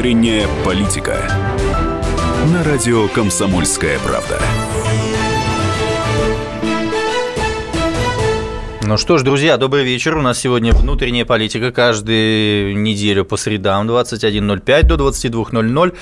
[0.00, 1.30] Внутренняя политика.
[2.54, 4.40] На радио «Комсомольская правда».
[8.82, 10.16] Ну что ж, друзья, добрый вечер.
[10.16, 15.94] У нас сегодня внутренняя политика каждую неделю по средам 21.05 до 22.00.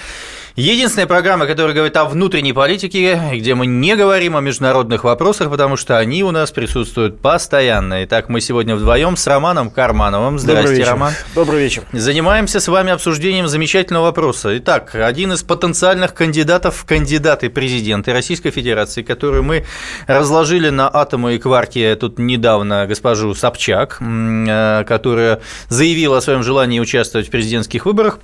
[0.58, 5.76] Единственная программа, которая говорит о внутренней политике, где мы не говорим о международных вопросах, потому
[5.76, 8.04] что они у нас присутствуют постоянно.
[8.04, 10.36] Итак, мы сегодня вдвоем с Романом Кармановым.
[10.40, 11.12] Здравствуйте, Роман.
[11.36, 11.84] Добрый вечер.
[11.92, 14.58] Занимаемся с вами обсуждением замечательного вопроса.
[14.58, 19.64] Итак, один из потенциальных кандидатов в кандидаты президенты Российской Федерации, который мы
[20.08, 26.80] разложили на атомы и кварки тут недавно госпожу Собчак, э, которая заявила о своем желании
[26.80, 28.18] участвовать в президентских выборах,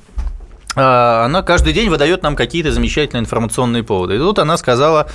[0.74, 4.16] она каждый день выдает нам какие-то замечательные информационные поводы.
[4.16, 5.08] И тут она сказала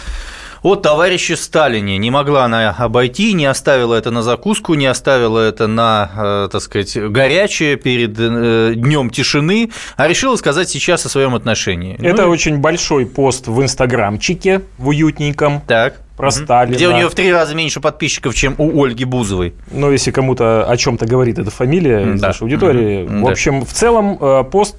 [0.61, 1.97] о товарище Сталине.
[1.97, 6.61] Не могла она обойти, не оставила это на закуску, не оставила это на, э, так
[6.61, 11.95] сказать, горячее перед э, днем тишины, а решила сказать сейчас о своем отношении.
[12.01, 15.61] Это ну, очень большой пост в инстаграмчике, в уютненьком.
[15.67, 16.75] Так про Сталина.
[16.75, 19.53] Где у нее в три раза меньше подписчиков, чем у Ольги Бузовой.
[19.71, 22.11] Ну, если кому-то о чем-то говорит эта фамилия да.
[22.11, 23.05] из нашей аудитории.
[23.05, 23.21] Mm-hmm.
[23.21, 24.75] В общем, в целом э, пост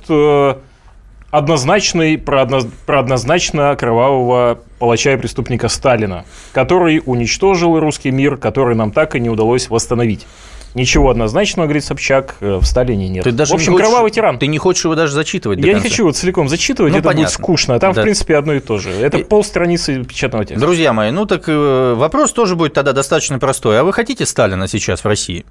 [1.31, 8.75] однозначный, про, одно, про однозначно кровавого палача и преступника Сталина, который уничтожил русский мир, который
[8.75, 10.27] нам так и не удалось восстановить.
[10.75, 13.25] Ничего однозначного, говорит Собчак, э, в Сталине нет.
[13.25, 14.39] Ты даже в общем, хочешь, кровавый тиран.
[14.39, 15.79] Ты не хочешь его даже зачитывать Я конца.
[15.79, 17.25] не хочу его целиком зачитывать, ну, это понятно.
[17.25, 17.75] будет скучно.
[17.75, 18.03] А там, да.
[18.03, 18.91] в принципе, одно и то же.
[18.91, 19.25] Это и...
[19.25, 20.65] полстраницы печатного текста.
[20.65, 23.81] Друзья мои, ну так э, вопрос тоже будет тогда достаточно простой.
[23.81, 25.45] А вы хотите Сталина сейчас в России?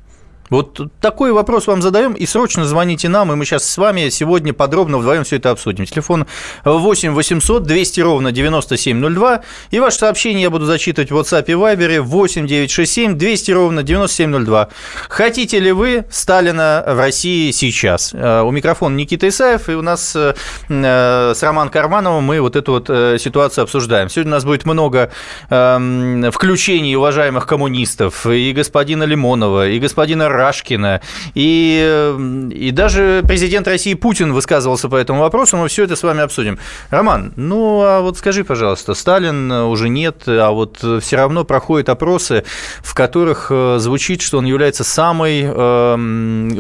[0.50, 4.54] Вот такой вопрос вам задаем, и срочно звоните нам, и мы сейчас с вами сегодня
[4.54, 5.86] подробно вдвоем все это обсудим.
[5.86, 6.26] Телефон
[6.64, 9.42] 8 800 200 ровно 9702,
[9.72, 14.70] и ваше сообщение я буду зачитывать в WhatsApp и Viber 8 967 200 ровно 9702.
[15.08, 18.12] Хотите ли вы Сталина в России сейчас?
[18.14, 20.34] Э, у микрофона Никита Исаев, и у нас э,
[20.68, 22.88] э, с Романом Кармановым мы вот эту вот
[23.22, 24.10] ситуацию обсуждаем.
[24.10, 25.12] Сегодня у нас будет много
[25.50, 31.02] эм, включений уважаемых коммунистов, и господина Лимонова, и господина Рашкина,
[31.36, 32.16] и,
[32.52, 36.58] и даже президент России Путин высказывался по этому вопросу, мы все это с вами обсудим.
[36.90, 42.44] Роман, ну а вот скажи, пожалуйста, Сталин уже нет, а вот все равно проходят опросы,
[42.82, 45.50] в которых э, звучит, что он является самой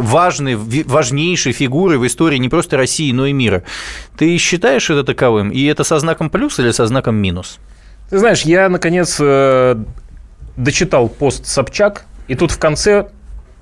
[0.10, 3.64] важной, важнейшей фигурой в истории не просто России, но и мира.
[4.18, 5.50] Ты считаешь это таковым?
[5.50, 7.60] И это со знаком плюс или со знаком минус?
[8.10, 9.76] Ты знаешь, я, наконец, э,
[10.58, 13.10] дочитал пост Собчак, и тут в конце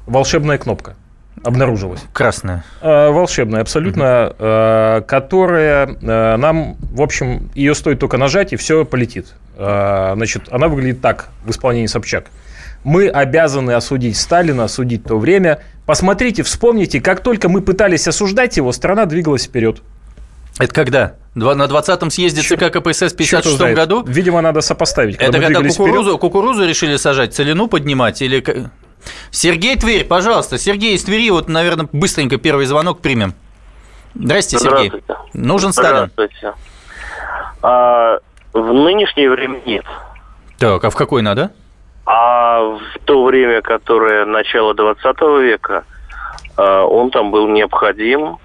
[0.07, 0.95] волшебная кнопка
[1.43, 2.01] обнаружилась.
[2.13, 2.63] Красная.
[2.81, 5.05] Э, волшебная, абсолютно, угу.
[5.05, 9.33] которая э, нам, в общем, ее стоит только нажать, и все полетит.
[9.55, 12.25] Значит, она выглядит так в исполнении Собчак.
[12.83, 15.59] Мы обязаны осудить Сталина, осудить то время.
[15.85, 19.81] Посмотрите, вспомните, как только мы пытались осуждать его, страна двигалась вперед.
[20.59, 21.13] Это когда?
[21.35, 24.03] На 20-м съезде ЦК КПСС в 56 году?
[24.07, 25.17] Видимо, надо сопоставить.
[25.17, 28.21] Когда Это когда кукурузу, кукурузу решили сажать, целину поднимать?
[28.21, 28.43] Или
[29.31, 30.57] Сергей Тверь, пожалуйста.
[30.57, 33.33] Сергей из Твери, вот, наверное, быстренько первый звонок примем.
[34.15, 34.89] Здрасте, Сергей.
[34.89, 35.21] Здравствуйте.
[35.33, 36.11] Нужен Сталин?
[36.13, 36.53] Здравствуйте.
[37.61, 38.17] А,
[38.53, 39.85] в нынешнее время нет.
[40.57, 41.51] Так, а в какой надо?
[42.05, 45.83] А в то время, которое начало 20 века,
[46.55, 48.37] а, он там был необходим,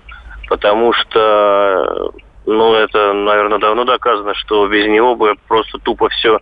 [0.49, 2.13] потому что,
[2.45, 6.41] ну, это, наверное, давно доказано, что без него бы просто тупо все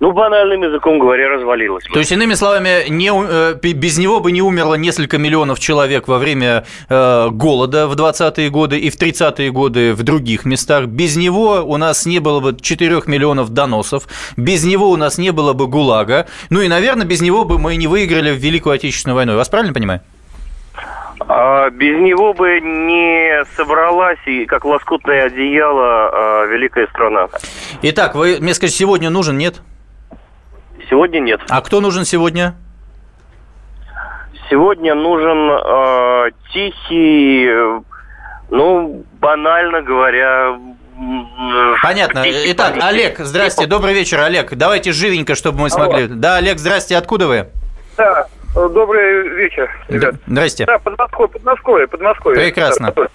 [0.00, 1.84] ну, банальным языком говоря, развалилось.
[1.84, 6.18] То есть, иными словами, не, э, без него бы не умерло несколько миллионов человек во
[6.18, 10.86] время э, голода в 20-е годы и в 30-е годы в других местах.
[10.86, 14.04] Без него у нас не было бы 4 миллионов доносов.
[14.38, 16.26] Без него у нас не было бы ГУЛАГа.
[16.48, 19.32] Ну и, наверное, без него бы мы не выиграли в Великую Отечественную войну.
[19.32, 20.00] Я вас правильно понимаю?
[21.28, 27.28] А без него бы не собралась и как лоскутное одеяло а, великая страна.
[27.82, 29.60] Итак, вы мне скажите, сегодня нужен, нет?
[30.90, 31.40] Сегодня нет.
[31.48, 32.54] А кто нужен сегодня?
[34.50, 37.48] Сегодня нужен э, тихий,
[38.50, 40.58] ну, банально говоря,
[41.82, 42.24] Понятно.
[42.26, 44.52] Итак, Олег, здрасте, добрый вечер, Олег.
[44.54, 46.04] Давайте живенько, чтобы мы смогли.
[46.04, 46.14] Алло.
[46.14, 47.46] Да, Олег, здрасте, откуда вы?
[47.96, 50.16] Да, добрый вечер, ребят.
[50.26, 50.66] Здрасте.
[50.66, 52.44] Да, Подмосковье, Подмосковье, Подмосковье.
[52.44, 52.92] Прекрасно.
[52.94, 53.06] Да,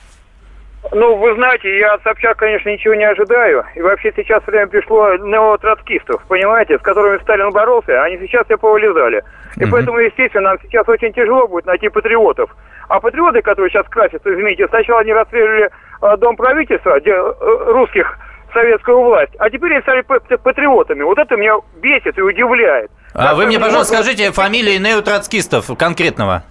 [0.92, 3.66] ну, вы знаете, я от Собчак, конечно, ничего не ожидаю.
[3.76, 9.24] И вообще сейчас время пришло неотроцкистов, понимаете, с которыми Сталин боролся, они сейчас все повылезали.
[9.58, 12.50] И поэтому, естественно, нам сейчас очень тяжело будет найти патриотов.
[12.88, 15.70] А патриоты, которые сейчас красятся, извините, сначала они расстреливали
[16.02, 17.34] э, дом правительства, где э,
[17.72, 18.18] русских
[18.54, 21.04] советскую власть, а теперь они стали патриотами.
[21.04, 22.90] Вот это меня бесит и удивляет.
[23.14, 26.44] А как вы мне, пожалуйста, скажите фамилии неотроцкистов конкретного.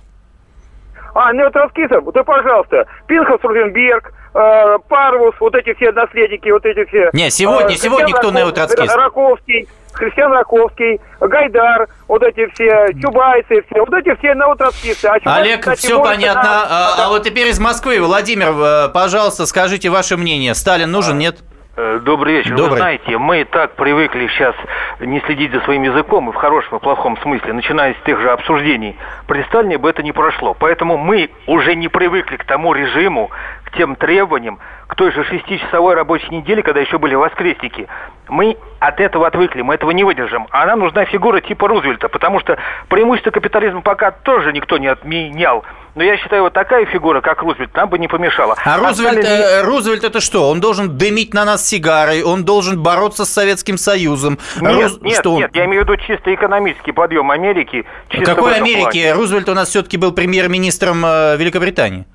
[1.15, 7.11] А неотроцкистов, да пожалуйста, Пинхас Рузенберг, э, Парвус, вот эти все наследники, вот эти все.
[7.13, 8.97] Не, сегодня, Э, сегодня кто Раков- неотроцкист?
[8.97, 15.07] Раковский, Христиан Раковский, Гайдар, вот эти все, Чубайсы, все, вот эти все неотроцкисты.
[15.07, 16.43] А Чубайсы, Олег, кстати, все понятно.
[16.43, 18.01] на- А, а вот теперь из Москвы.
[18.01, 20.55] Владимир, э, пожалуйста, скажите ваше мнение.
[20.55, 21.39] Сталин нужен, нет?
[21.77, 22.51] Э, Добрый вечер.
[22.51, 22.71] Добрый.
[22.71, 24.55] Вы знаете, мы так привыкли сейчас
[25.01, 28.31] не следить за своим языком, и в хорошем и плохом смысле, начиная с тех же
[28.31, 28.97] обсуждений.
[29.27, 30.55] При Сталине бы это не прошло.
[30.55, 33.31] Поэтому мы уже не привыкли к тому режиму,
[33.75, 37.89] к тем требованиям, к той же шестичасовой рабочей неделе, когда еще были воскресники.
[38.29, 40.47] Мы от этого отвыкли, мы этого не выдержим.
[40.51, 42.57] А нам нужна фигура типа Рузвельта, потому что
[42.89, 45.65] преимущество капитализма пока тоже никто не отменял.
[45.95, 48.57] Но я считаю, вот такая фигура, как Рузвельт, нам бы не помешала.
[48.65, 50.49] А Рузвельт, Сталин э, Рузвельт это что?
[50.51, 54.39] Он должен дымить на нас сигарой, он должен бороться с Советским Союзом.
[54.61, 57.85] Нет, Рус- нет, что нет, я имею в виду чисто экономический подъем Америки.
[58.09, 59.03] Чисто Какой Америки?
[59.03, 59.13] плане.
[59.13, 62.07] Рузвельт у нас все-таки был премьер-министром э, Великобритании.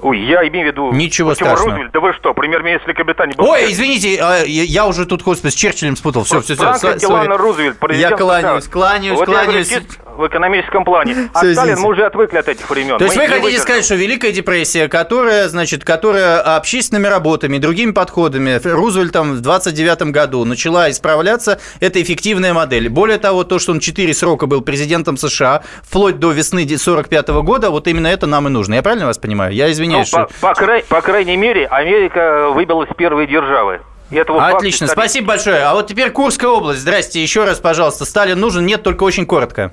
[0.00, 0.92] Ой, я имею в виду...
[0.92, 1.70] Ничего Почему страшного.
[1.70, 1.92] Рузвельт?
[1.92, 3.46] Да вы что, премьер-министр Великобритании был...
[3.46, 6.24] Ой, извините, а, я уже тут, господи, с Черчиллем спутал.
[6.24, 6.62] Все, все, все.
[6.62, 9.88] Франклин Делано Рузвельт, президент Я кланяюсь, кланяюсь, вот я говорю, кланяюсь.
[10.16, 11.14] В экономическом плане.
[11.34, 11.80] А Всё, Сталин, извините.
[11.82, 12.98] мы уже отвыкли от этих времен.
[12.98, 13.62] То есть Мы вы хотите выдержим.
[13.62, 20.44] сказать, что Великая депрессия, которая, значит, которая общественными работами, другими подходами Рузвельтом в 29 году
[20.44, 22.88] начала исправляться, это эффективная модель.
[22.88, 27.70] Более того, то, что он 4 срока был президентом США, вплоть до весны 45 года,
[27.70, 28.74] вот именно это нам и нужно.
[28.74, 29.52] Я правильно вас понимаю?
[29.52, 30.10] Я Ну, извиняюсь.
[30.10, 33.80] по, что- по край- по крайней мере, Америка выбилась первой державы.
[34.10, 35.00] И это вот факт Отлично, исторический.
[35.00, 35.62] спасибо большое.
[35.64, 36.80] А вот теперь Курская область.
[36.80, 38.04] Здрасте, еще раз, пожалуйста.
[38.04, 38.64] Сталин нужен?
[38.64, 39.72] Нет, только очень коротко.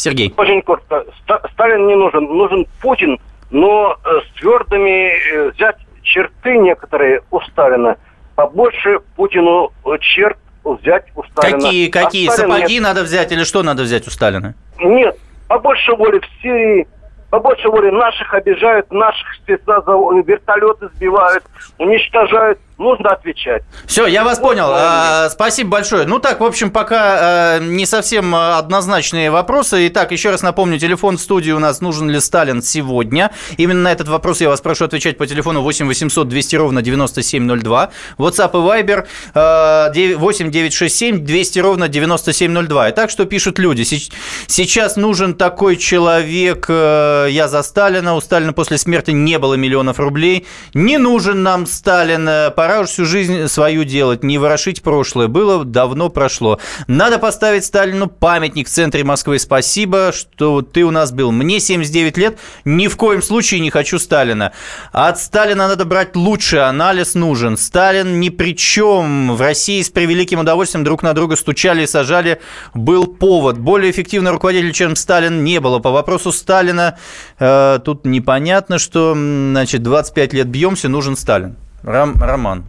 [0.00, 0.34] Сергей.
[0.36, 1.04] Очень коротко.
[1.22, 2.24] Ста- Сталин не нужен.
[2.24, 3.18] Нужен Путин,
[3.50, 7.96] но э, с твердыми э, взять черты некоторые у Сталина.
[8.36, 11.58] Побольше Путину э, черт взять у Сталина.
[11.60, 12.28] Какие, А какие?
[12.28, 12.82] Сталин Сапоги нет.
[12.82, 14.54] надо взять или что надо взять у Сталина?
[14.78, 15.16] Нет,
[15.48, 16.86] побольше воли в Сирии,
[17.30, 19.92] побольше воли наших обижают, наших спецназа
[20.26, 21.44] вертолеты сбивают,
[21.78, 22.58] уничтожают.
[22.80, 23.62] Нужно отвечать.
[23.84, 24.70] Все, я вас Вот понял.
[24.72, 26.06] А, спасибо большое.
[26.06, 29.86] Ну так, в общем, пока а, не совсем а, однозначные вопросы.
[29.88, 33.32] Итак, еще раз напомню, телефон в студии у нас нужен ли Сталин сегодня.
[33.58, 37.90] Именно на этот вопрос я вас прошу отвечать по телефону 8 800 200 ровно 9702.
[38.16, 42.88] WhatsApp и Viber а, 9 8 967 200 ровно 9702.
[42.88, 43.82] И так что пишут люди.
[43.82, 48.14] Сейчас нужен такой человек, э, я за Сталина.
[48.14, 50.46] У Сталина после смерти не было миллионов рублей.
[50.72, 52.26] Не нужен нам Сталин.
[52.26, 55.26] Э, Пора уж всю жизнь свою делать, не ворошить прошлое.
[55.26, 56.60] Было, давно прошло.
[56.86, 59.40] Надо поставить Сталину памятник в центре Москвы.
[59.40, 61.32] Спасибо, что ты у нас был.
[61.32, 64.52] Мне 79 лет, ни в коем случае не хочу Сталина.
[64.92, 67.56] От Сталина надо брать лучше, анализ нужен.
[67.56, 69.34] Сталин ни при чем.
[69.34, 72.40] В России с превеликим удовольствием друг на друга стучали и сажали.
[72.72, 73.58] Был повод.
[73.58, 75.80] Более эффективного руководителя, чем Сталин, не было.
[75.80, 76.96] По вопросу Сталина
[77.40, 81.56] э, тут непонятно, что значит, 25 лет бьемся, нужен Сталин.
[81.82, 82.64] Ром- Роман,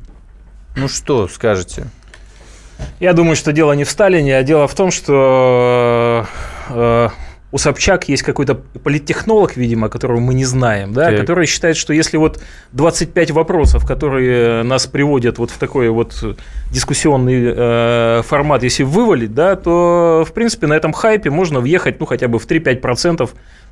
[0.76, 1.88] ну что скажете?
[3.00, 6.26] Я думаю, что дело не в Сталине, а дело в том, что
[6.70, 7.10] э,
[7.52, 11.20] у Собчак есть какой-то политтехнолог, видимо, которого мы не знаем, да, Так.
[11.20, 12.40] который считает, что если вот
[12.72, 16.24] 25 вопросов, которые нас приводят вот в такой вот
[16.72, 22.06] дискуссионный э, формат, если вывалить, да, то, в принципе, на этом хайпе можно въехать, ну,
[22.06, 23.30] хотя бы в 3-5%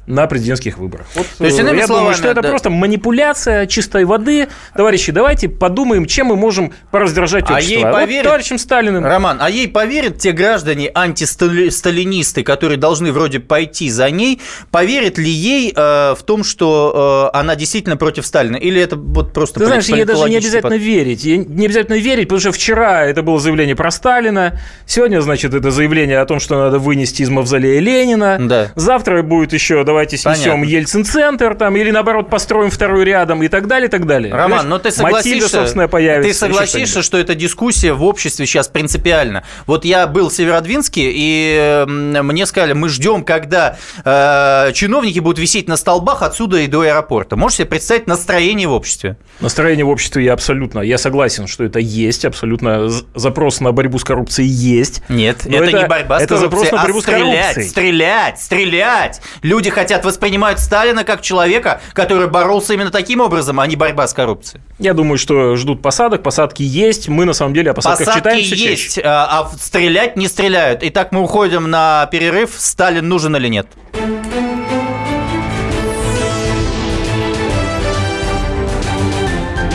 [0.09, 1.05] на президентских выборах.
[1.13, 2.49] Вот, То есть, э, иными я словами, думаю, что это да.
[2.49, 4.47] просто манипуляция чистой воды.
[4.75, 7.73] Товарищи, давайте подумаем, чем мы можем пораздражать А общество.
[7.75, 8.23] ей Вот поверят?
[8.23, 9.05] товарищем Сталиным.
[9.05, 15.29] Роман, а ей поверят те граждане антисталинисты, которые должны вроде пойти за ней, поверят ли
[15.29, 18.55] ей э, в том, что э, она действительно против Сталина?
[18.55, 21.23] Или это вот просто Ты знаешь, ей даже не обязательно верить.
[21.23, 25.69] Ей не обязательно верить, потому что вчера это было заявление про Сталина, сегодня, значит, это
[25.71, 28.37] заявление о том, что надо вынести из мавзолея Ленина.
[28.39, 28.71] Да.
[28.75, 30.69] Завтра будет еще давайте снесем Понятно.
[30.69, 34.31] Ельцин-центр, там, или наоборот построим второй рядом и так далее, и так далее.
[34.33, 34.69] Роман, Понимаешь?
[34.69, 36.29] но ты Матильда, согласишься, собственно, появится.
[36.31, 39.43] ты согласишься, что эта дискуссия в обществе сейчас принципиальна.
[39.65, 45.67] Вот я был в Северодвинске, и мне сказали, мы ждем, когда э, чиновники будут висеть
[45.67, 47.35] на столбах отсюда и до аэропорта.
[47.35, 49.17] Можешь себе представить настроение в обществе?
[49.41, 54.05] Настроение в обществе я абсолютно, я согласен, что это есть, абсолютно запрос на борьбу с
[54.05, 55.01] коррупцией есть.
[55.09, 57.69] Нет, это, это- не борьба с это запрос коррупцией, на а борьбу с стрелять, коррупцией.
[57.69, 59.21] стрелять, стрелять.
[59.41, 64.13] Люди хотят воспринимать Сталина как человека, который боролся именно таким образом, а не борьба с
[64.13, 64.61] коррупцией.
[64.77, 67.07] Я думаю, что ждут посадок, посадки есть.
[67.09, 68.69] Мы на самом деле о посадках Посадки читаем все чаще.
[68.71, 70.79] есть, а, а в- стрелять не стреляют.
[70.83, 72.51] Итак, мы уходим на перерыв.
[72.57, 73.67] Сталин нужен или нет?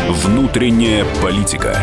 [0.08, 1.76] Внутренняя политика.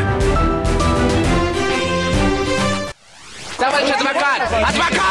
[3.57, 4.41] Товарищ адвокат!
[4.51, 5.10] Адвокат!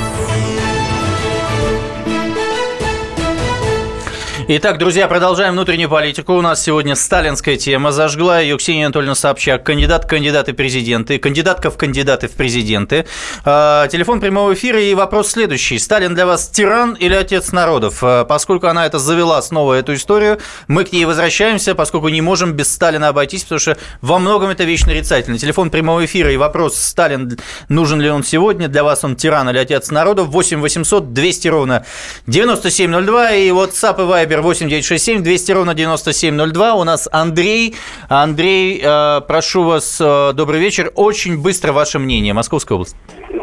[4.53, 6.33] Итак, друзья, продолжаем внутреннюю политику.
[6.33, 7.93] У нас сегодня сталинская тема.
[7.93, 13.05] Зажгла ее Ксения Анатольевна Собчак, кандидат кандидаты президенты, кандидатка в кандидаты в президенты.
[13.45, 15.79] А, телефон прямого эфира и вопрос следующий.
[15.79, 17.99] Сталин для вас тиран или отец народов?
[18.01, 22.51] А, поскольку она это завела снова, эту историю, мы к ней возвращаемся, поскольку не можем
[22.51, 25.39] без Сталина обойтись, потому что во многом это вещь нарицательная.
[25.39, 27.39] Телефон прямого эфира и вопрос Сталин,
[27.69, 30.27] нужен ли он сегодня, для вас он тиран или отец народов?
[30.27, 31.85] 8 800 200 ровно
[32.27, 36.73] 9702 и WhatsApp и Viber 8 967 200 ровно 9702.
[36.73, 37.75] У нас Андрей.
[38.09, 40.91] Андрей, э, прошу вас, э, добрый вечер.
[40.95, 42.33] Очень быстро ваше мнение.
[42.33, 42.95] Московская область.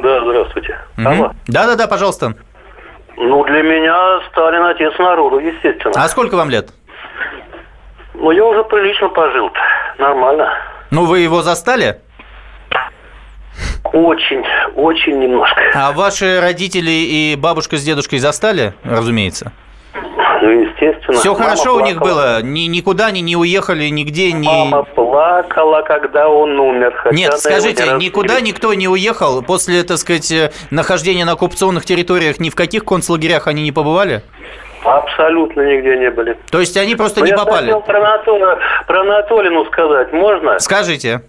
[0.02, 0.78] Да, здравствуйте.
[0.96, 1.30] Угу.
[1.46, 2.34] Да-да-да, пожалуйста.
[3.16, 5.94] Ну, для меня Сталин отец народу, естественно.
[5.96, 6.70] А сколько вам лет?
[8.14, 9.98] Ну, я уже прилично пожил -то.
[9.98, 10.48] Нормально.
[10.90, 12.00] Ну, вы его застали?
[13.92, 14.44] Очень,
[14.76, 15.60] очень немножко.
[15.74, 19.52] А ваши родители и бабушка с дедушкой застали, разумеется?
[20.40, 21.18] Ну, естественно.
[21.18, 22.38] Все хорошо у них плакала.
[22.38, 22.42] было?
[22.42, 24.46] Ни, никуда они не уехали, нигде не...
[24.46, 26.92] Мама плакала, когда он умер.
[26.96, 31.32] хотя Нет, скажите, разу никуда не- никто не уехал после, так сказать, э, нахождения на
[31.32, 34.22] оккупационных территориях, ни в каких концлагерях они не побывали?
[34.84, 36.36] Абсолютно нигде не были.
[36.50, 37.66] То есть они просто Но не я попали?
[37.66, 40.58] хотел про, Анатолия, про Анатолину сказать, можно?
[40.60, 41.22] Скажите.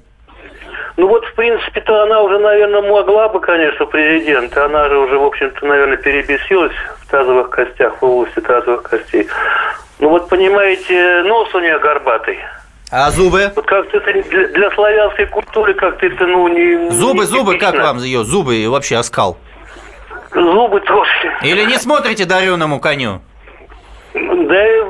[1.00, 4.56] Ну вот, в принципе-то она уже, наверное, могла бы, конечно, президент.
[4.58, 9.26] Она же уже, в общем-то, наверное, перебесилась в тазовых костях, в области тазовых костей.
[10.00, 12.38] Ну вот, понимаете, нос у нее горбатый.
[12.92, 13.50] А зубы?
[13.56, 16.92] Вот как-то это для, для славянской культуры как-то это, ну, не...
[16.92, 18.26] Зубы, не зубы, как вам ее?
[18.26, 19.38] Зубы и вообще оскал?
[20.34, 21.34] Зубы тоже.
[21.44, 23.22] Или не смотрите дареному коню?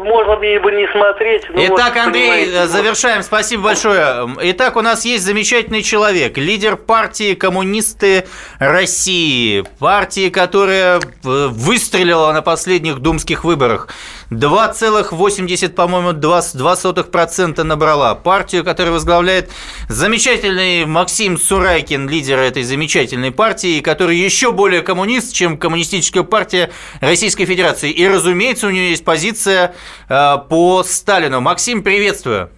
[0.04, 1.44] Можно бы не смотреть.
[1.50, 2.70] ну, Итак, вот, Андрей, понимаете, э, вот.
[2.70, 3.24] завершаем.
[3.24, 4.30] Спасибо большое.
[4.42, 8.26] Итак, у нас есть замечательный человек, лидер партии «Коммунисты
[8.60, 13.90] России», партии, которая э, выстрелила на последних думских выборах.
[14.32, 18.16] 2,80, по-моему, 2% набрала.
[18.16, 19.50] Партию, которую возглавляет
[19.88, 26.70] замечательный Максим Сурайкин, лидер этой замечательной партии, который еще более коммунист, чем коммунистическая партия
[27.02, 27.92] Российской Федерации.
[27.92, 29.74] И, разумеется, у него есть позиция
[30.08, 31.42] по Сталину.
[31.42, 32.50] Максим, приветствую.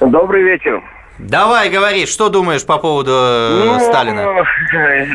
[0.00, 0.82] Добрый вечер.
[1.18, 4.44] Давай, говори, что думаешь по поводу э, Ну, Сталина?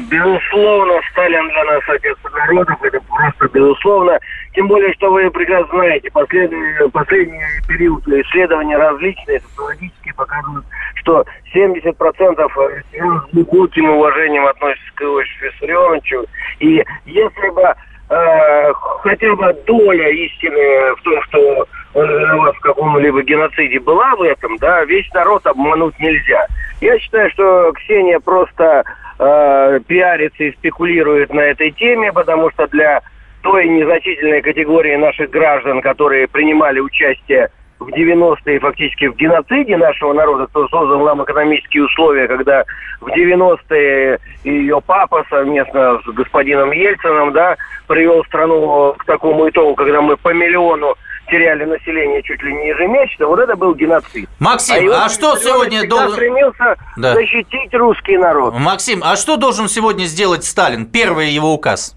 [0.09, 4.19] Безусловно, Сталин для нас отец народов, это просто безусловно.
[4.55, 11.23] Тем более, что вы прекрасно знаете, последний, последний период исследования различные, социологические, показывают, что
[11.53, 16.25] 70% россиян с глубоким уважением относятся к Иосифу Виссарионовичу.
[16.59, 17.75] И если бы
[18.11, 24.21] э, хотя бы доля истины в том, что он виноват в каком-либо геноциде была в
[24.21, 26.45] этом, да, весь народ обмануть нельзя.
[26.81, 28.83] Я считаю, что Ксения просто
[29.19, 33.01] э, пиарится и спекулирует на этой теме, потому что для
[33.41, 37.49] той незначительной категории наших граждан, которые принимали участие
[37.89, 42.63] 90-е фактически в геноциде нашего народа, кто создал нам экономические условия, когда
[42.99, 47.57] в 90-е ее папа совместно с господином Ельцином, да,
[47.87, 50.95] привел страну к такому итогу, когда мы по миллиону
[51.27, 54.29] теряли население чуть ли не ежемесячно, вот это был геноцид.
[54.39, 56.11] Максим, а, Иосиф что сегодня должен...
[56.11, 57.13] стремился Да.
[57.13, 58.53] защитить русский народ.
[58.59, 60.85] Максим, а что должен сегодня сделать Сталин?
[60.85, 61.95] Первый его указ.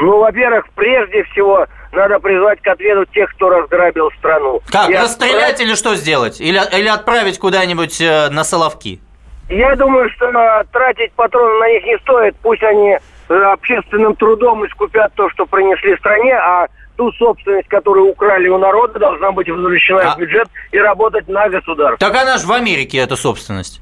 [0.00, 4.60] Ну, во-первых, прежде всего надо призвать к ответу тех, кто разграбил страну.
[4.70, 6.40] Как, И расстрелять или что сделать?
[6.40, 9.00] Или, или отправить куда-нибудь э, на Соловки?
[9.48, 12.34] Я думаю, что э, тратить патроны на них не стоит.
[12.42, 12.98] Пусть они
[13.28, 18.98] э, общественным трудом искупят то, что принесли стране, а ту собственность, которую украли у народа,
[18.98, 21.98] должна быть возвращена А- в бюджет и работать на государство.
[21.98, 23.80] Так она же в Америке, эта собственность.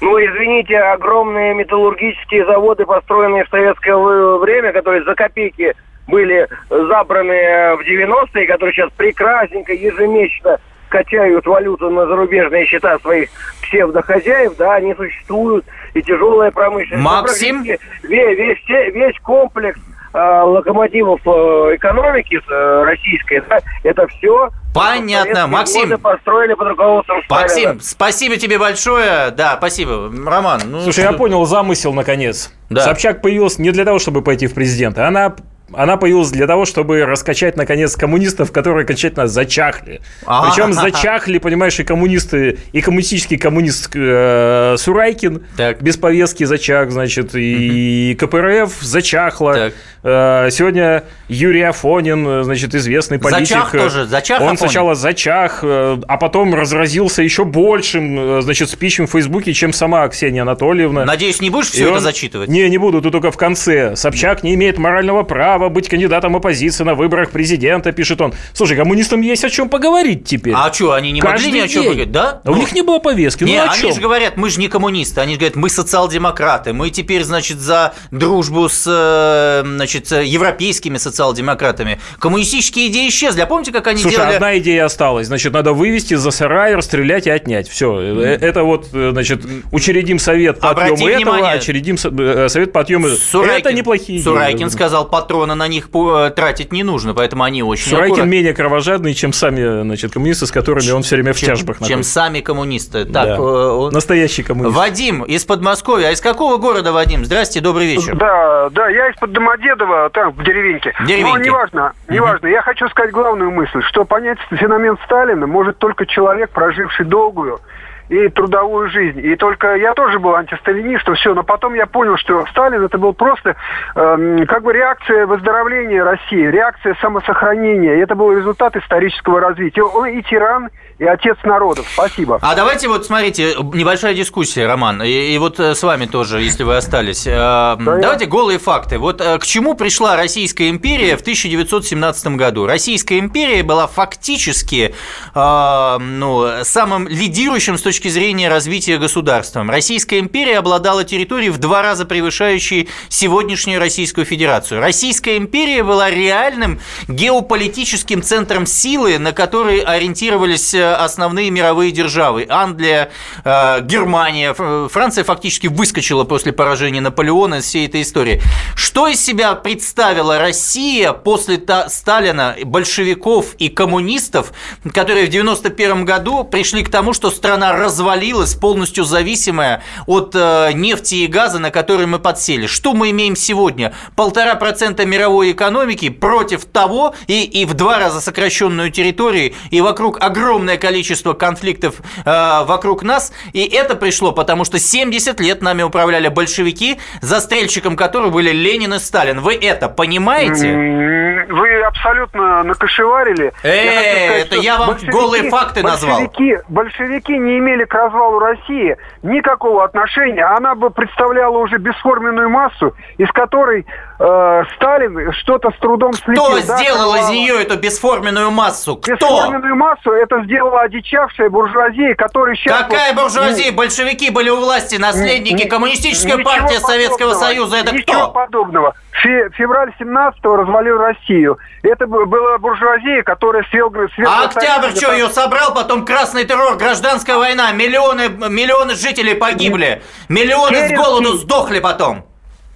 [0.00, 5.74] Ну, извините, огромные металлургические заводы, построенные в советское время, которые за копейки
[6.08, 13.28] были забраны э, в 90-е, которые сейчас прекрасненько ежемесячно качают валюту на зарубежные счета своих
[13.62, 17.04] псевдохозяев, да, они существуют, и тяжелая промышленность.
[17.04, 17.62] Максим?
[17.62, 19.78] Весь, весь, весь комплекс
[20.14, 25.98] э, локомотивов э, экономики э, российской, да, это все Понятно, Максим.
[25.98, 29.30] построили под руководством Максим, спасибо тебе большое.
[29.30, 30.10] Да, спасибо.
[30.24, 32.54] Роман, ну Слушай, что- я понял замысел наконец.
[32.70, 32.82] Да.
[32.82, 35.00] Собчак появилась не для того, чтобы пойти в президенты.
[35.02, 35.34] Она
[35.72, 40.00] она появилась для того, чтобы раскачать, наконец, коммунистов, которые окончательно зачахли.
[40.24, 40.50] Ага.
[40.50, 45.82] Причем зачахли, понимаешь, и коммунисты, и коммунистический коммунист э, Сурайкин Так.
[45.82, 49.70] без повестки зачах, значит, и КПРФ зачахло.
[50.04, 53.48] Э, сегодня Юрий Афонин, э, значит, известный политик.
[53.48, 54.58] Зачах э, тоже, зачах Он Афонин?
[54.58, 61.04] сначала зачах, а потом разразился еще большим, значит, спичем в Фейсбуке, чем сама Ксения Анатольевна.
[61.04, 62.48] Надеюсь, не будешь И все это он- зачитывать?
[62.48, 63.96] Не, не буду, тут только в конце.
[63.96, 68.32] Собчак не имеет морального права быть кандидатом оппозиции на выборах президента, пишет он.
[68.52, 70.54] Слушай, коммунистам есть о чем поговорить теперь.
[70.56, 72.12] А что, они не могли Каждый ни о чем поговорить?
[72.12, 72.40] Да?
[72.44, 73.44] А у Ну, них не было повестки.
[73.44, 73.92] Не, ну о они чем?
[73.94, 77.94] же говорят, мы же не коммунисты, они же говорят, мы социал-демократы, мы теперь, значит, за
[78.10, 81.98] дружбу с, э, значит, европейскими социал-демократами.
[82.18, 84.34] Коммунистические идеи исчезли, а помните, как они Слушай, делали...
[84.34, 85.26] одна идея осталась.
[85.26, 87.68] Значит, надо вывести за сарай, расстрелять и отнять.
[87.68, 87.98] Все.
[88.22, 89.40] Это вот, э, значит,
[89.72, 91.58] учредим совет по Обрати отъему этого, внимание.
[91.58, 93.08] учредим со- э, совет по отъему...
[93.08, 94.24] Сурайкин- Это неплохие идеи.
[94.24, 95.08] Сурайкин сказал,
[95.48, 98.30] патроны на них по- тратить не нужно, поэтому они очень Сурайкин аккуратны.
[98.30, 101.88] менее кровожадный, чем сами, значит, коммунисты, с которыми он все время в чем, тяжбах чем
[101.88, 102.12] находится.
[102.12, 103.04] сами коммунисты.
[103.04, 103.36] Так, Да.
[103.36, 104.76] э, он- Настоящий коммунист.
[104.76, 106.08] Вадим из Подмосковья.
[106.08, 107.24] А из какого города, Вадим?
[107.24, 108.16] Здрасте, добрый вечер.
[108.16, 110.92] Да, да, я из-под Домодедова, там, в деревеньке.
[111.06, 111.30] Деревеньке.
[111.32, 112.46] Но неважно, неважно.
[112.48, 117.60] Я хочу сказать главную мысль, что понять феномен Сталина может только человек, проживший долгую
[118.08, 119.20] и трудовую жизнь.
[119.24, 123.12] И только я тоже был антисталинистом, все, но потом я понял, что Сталин это был
[123.12, 123.56] просто
[123.94, 127.96] эм, как бы реакция выздоровления России, реакция самосохранения.
[127.96, 129.82] И это был результат исторического развития.
[129.82, 131.86] Он и тиран, и отец народов.
[131.92, 132.38] Спасибо.
[132.42, 136.64] А давайте вот, смотрите, небольшая дискуссия, Роман, и, и вот э, с вами тоже, если
[136.64, 137.24] вы остались.
[137.26, 138.98] Э, Давайте голые факты.
[138.98, 142.66] Вот э, к чему пришла Российская империя в 1917 году?
[142.66, 144.94] Российская империя была фактически
[145.34, 149.70] э, ну, самым лидирующим с точки зрения развития государством.
[149.70, 154.80] Российская империя обладала территорией в два раза превышающей сегодняшнюю Российскую Федерацию.
[154.80, 162.46] Российская империя была реальным геополитическим центром силы, на который ориентировались основные мировые державы.
[162.48, 163.10] Англия,
[163.44, 164.54] э, Германия,
[164.88, 168.40] Франция фактически выскочила после поражения Наполеона из всей этой истории.
[168.74, 174.52] Что из себя представила Россия после та- Сталина, большевиков и коммунистов,
[174.92, 181.16] которые в 91 году пришли к тому, что страна развалилась, полностью зависимая от э, нефти
[181.16, 182.66] и газа, на которые мы подсели.
[182.66, 183.92] Что мы имеем сегодня?
[184.16, 190.18] Полтора процента мировой экономики против того и, и в два раза сокращенную территорию, и вокруг
[190.22, 193.32] огромное количество конфликтов э, вокруг нас.
[193.52, 198.98] И это пришло, потому что 70 лет нами управляли большевики, застрельщиком которых были Ленин и
[198.98, 199.40] Сталин.
[199.40, 201.46] Вы это понимаете?
[201.48, 203.52] Вы абсолютно накошеварили.
[203.62, 206.20] Э, это я вам голые факты назвал.
[206.20, 210.44] Большевики, большевики не имели к развалу России никакого отношения.
[210.44, 213.86] Она бы представляла уже бесформенную массу, из которой
[214.18, 216.44] э, Сталин что-то с трудом слепил.
[216.44, 217.32] Кто да, сделал из провала.
[217.32, 218.96] нее эту бесформенную массу?
[218.96, 219.12] Кто?
[219.14, 222.82] Бесформенную массу это сделала одичавшая буржуазия, которая сейчас...
[222.82, 223.70] Какая вот, буржуазия?
[223.70, 227.34] ну, Большевики были у власти, наследники, Ни- коммунистическая партия Советского.
[227.34, 227.76] Союза.
[227.76, 228.28] Это Ничего кто?
[228.30, 228.94] подобного.
[229.22, 231.58] Фе- Февраль 17-го развалил Россию.
[231.82, 233.90] Это была буржуазия, которая свел...
[234.14, 240.02] свел А Октябрь что, ее собрал, потом красный террор, гражданская война, миллионы, миллионы жителей погибли,
[240.28, 240.96] миллионы с Керенский.
[240.96, 242.27] голоду сдохли потом.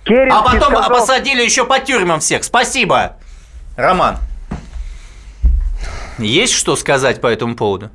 [0.05, 2.45] Керенский А потом сказал- посадили еще по тюрьмам всех.
[2.45, 3.17] Спасибо.
[3.77, 4.19] Роман,
[6.19, 7.91] есть что сказать по этому поводу?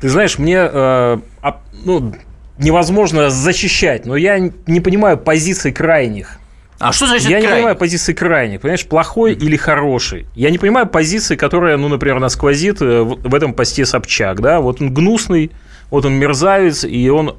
[0.00, 2.14] Ты знаешь, мне э, а- ну,
[2.58, 6.38] невозможно защищать, но я не понимаю позиции крайних.
[6.78, 7.56] А что значит я не крайний?
[7.56, 10.26] понимаю позиции крайних, понимаешь, плохой или хороший.
[10.36, 14.60] Я не понимаю позиции, которая, ну, например, насквозит э, в в этом посте Собчак, да,
[14.60, 15.50] вот он гнусный,
[15.90, 17.36] вот он мерзавец, и он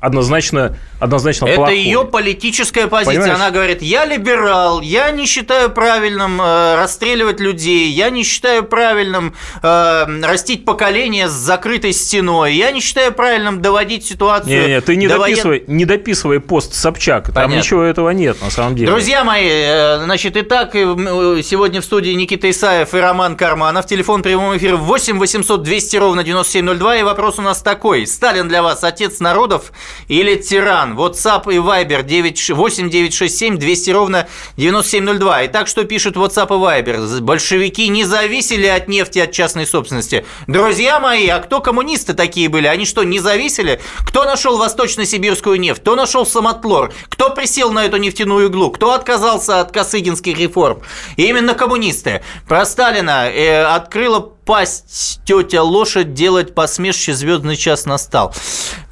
[0.00, 1.78] однозначно, однозначно Это плохой.
[1.78, 3.20] ее политическая позиция.
[3.20, 3.34] Понимаешь?
[3.40, 9.34] Она говорит, я либерал, я не считаю правильным э, расстреливать людей, я не считаю правильным
[9.62, 14.62] э, растить поколение с закрытой стеной, я не считаю правильным доводить ситуацию...
[14.62, 17.56] Не, не, ты не до воен- дописывай, не дописывай пост Собчак, там Понятно.
[17.56, 18.90] ничего этого нет на самом деле.
[18.90, 23.36] Друзья мои, э, значит, итак, э, м, э, сегодня в студии Никита Исаев и Роман
[23.36, 23.86] Карманов.
[23.86, 26.96] Телефон прямого эфира 8 800 200 ровно 9702.
[26.98, 28.06] И вопрос у нас такой.
[28.06, 29.72] Сталин для вас отец народов народов
[30.08, 30.96] или тиран?
[30.96, 35.46] WhatsApp и Viber 9, 8967 200 ровно 9702.
[35.46, 37.20] Итак, что пишут WhatsApp и Viber?
[37.20, 40.24] Большевики не зависели от нефти, от частной собственности.
[40.46, 42.66] Друзья мои, а кто коммунисты такие были?
[42.66, 43.80] Они что, не зависели?
[44.04, 45.80] Кто нашел восточно-сибирскую нефть?
[45.80, 46.92] Кто нашел самотлор?
[47.08, 48.70] Кто присел на эту нефтяную иглу?
[48.70, 50.82] Кто отказался от косыгинских реформ?
[51.16, 52.22] Именно коммунисты.
[52.48, 58.32] Про Сталина э, открыла пасть тетя лошадь делать посмешище звездный час настал.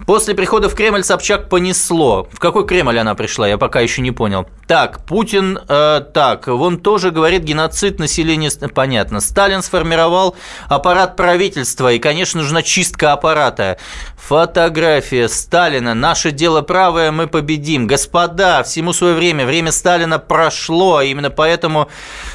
[0.06, 2.28] После прихода в Кремль Собчак понесло.
[2.30, 4.46] В какой Кремль она пришла, я пока еще не понял.
[4.66, 9.20] Так, Путин, э, так, вон тоже говорит геноцид населения, понятно.
[9.20, 10.36] Сталин сформировал
[10.68, 13.78] аппарат правительства, и, конечно, нужна чистка аппарата.
[14.16, 15.94] Фотография Сталина.
[15.94, 17.86] Наше дело правое, мы победим.
[17.86, 19.46] Господа, всему свое время.
[19.46, 21.88] Время Сталина прошло, именно поэтому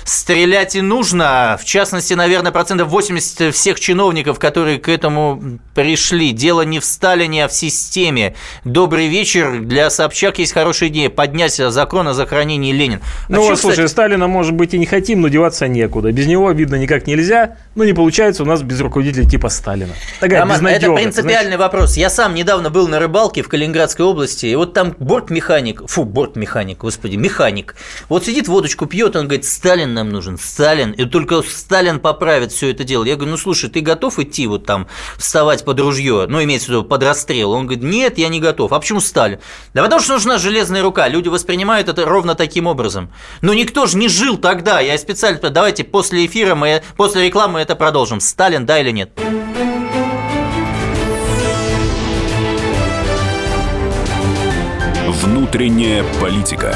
[0.04, 1.58] стрелять и нужно.
[1.60, 6.32] В частности, наверное, процентов 80 всех чиновников, которые к этому пришли.
[6.32, 8.36] Дело не в Сталине, а в системе.
[8.66, 9.62] Добрый вечер.
[9.62, 11.10] Для Собчак есть хорошая идея.
[11.10, 13.02] Поднять закон о захоронении Ленина.
[13.28, 16.12] А ну, вот, слушай, Сталина, может быть, и не хотим, но деваться некуда.
[16.12, 17.56] Без него, видно, никак нельзя.
[17.76, 19.94] Но не получается у нас без руководителя типа Сталина.
[20.20, 21.60] Такая Роман, это принципиальный знаешь?
[21.60, 21.96] вопрос.
[21.96, 26.80] Я сам недавно был на рыбалке в Калининградской области, и вот там бортмеханик, фу, бортмеханик,
[26.80, 27.76] господи, механик.
[28.10, 30.92] Вот сидит, водочку пьет, он говорит, Сталин нам нужен, Сталин.
[30.92, 33.06] И только Сталин поправит все это дело.
[33.06, 34.88] Я говорю, ну слушай, ты готов идти вот там,
[35.18, 37.52] вставать под ружье, ну имеется в виду под расстрел?
[37.52, 38.74] Он говорит, нет, я не готов.
[38.74, 39.38] А почему Сталин?
[39.76, 41.08] Да потому что нужна железная рука.
[41.08, 43.12] Люди воспринимают это ровно таким образом.
[43.42, 44.80] Но никто же не жил тогда.
[44.80, 48.20] Я специально, давайте после эфира, мы, после рекламы это продолжим.
[48.20, 49.12] Сталин, да или нет?
[55.22, 56.76] Внутренняя политика.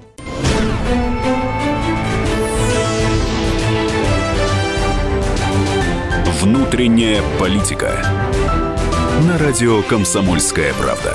[6.71, 8.01] Внутренняя политика.
[9.27, 11.13] На радио «Комсомольская правда».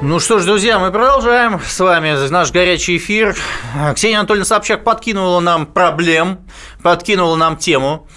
[0.00, 3.36] Ну что ж, друзья, мы продолжаем с вами наш горячий эфир.
[3.94, 6.38] Ксения Анатольевна Собчак подкинула нам проблем,
[6.82, 8.08] подкинула нам тему.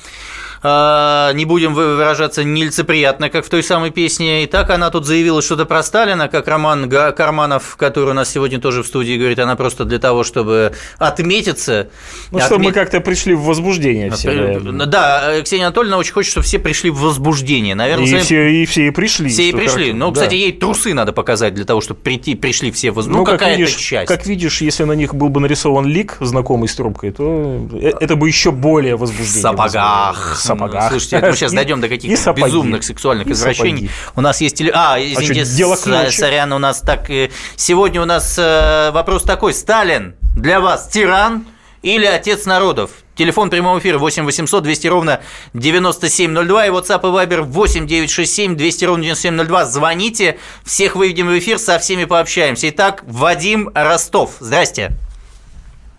[0.70, 4.44] А, не будем выражаться нелицеприятно, как в той самой песне.
[4.44, 8.60] И так она тут заявила что-то про Сталина, как Роман Карманов, который у нас сегодня
[8.60, 11.88] тоже в студии говорит, она просто для того, чтобы отметиться.
[12.32, 12.48] Ну, отме...
[12.48, 14.60] чтобы мы как-то пришли в возбуждение все.
[14.60, 17.74] Да, да, Ксения Анатольевна очень хочет, чтобы все пришли в возбуждение.
[17.74, 19.30] Наверное, и, все, и все и пришли.
[19.30, 19.94] Все и пришли.
[19.94, 20.16] Но, да.
[20.16, 23.26] кстати, ей трусы надо показать для того, чтобы прийти, пришли все в возбуждение.
[23.26, 24.08] Ну, ну какая-то часть.
[24.08, 28.18] Как видишь, если на них был бы нарисован лик, знакомый с трубкой, то э, это
[28.18, 29.40] бы еще более возбуждение.
[29.40, 30.90] В сапогах сапогах.
[30.90, 33.90] Слушайте, мы сейчас дойдем до каких-то безумных сексуальных извращений.
[34.16, 34.72] У нас есть теле...
[34.74, 37.10] А, извините, а сорян, у нас так...
[37.10, 39.54] Э, сегодня у нас э, вопрос такой.
[39.54, 41.46] Сталин для вас тиран
[41.82, 42.92] или отец народов?
[43.16, 45.22] Телефон прямого эфира 8 800 200 ровно
[45.54, 49.66] 9702 и WhatsApp и Viber 8 967 200 ровно 9702.
[49.66, 52.70] Звоните, всех выведем в эфир, со всеми пообщаемся.
[52.70, 54.36] Итак, Вадим Ростов.
[54.40, 54.92] Здрасте.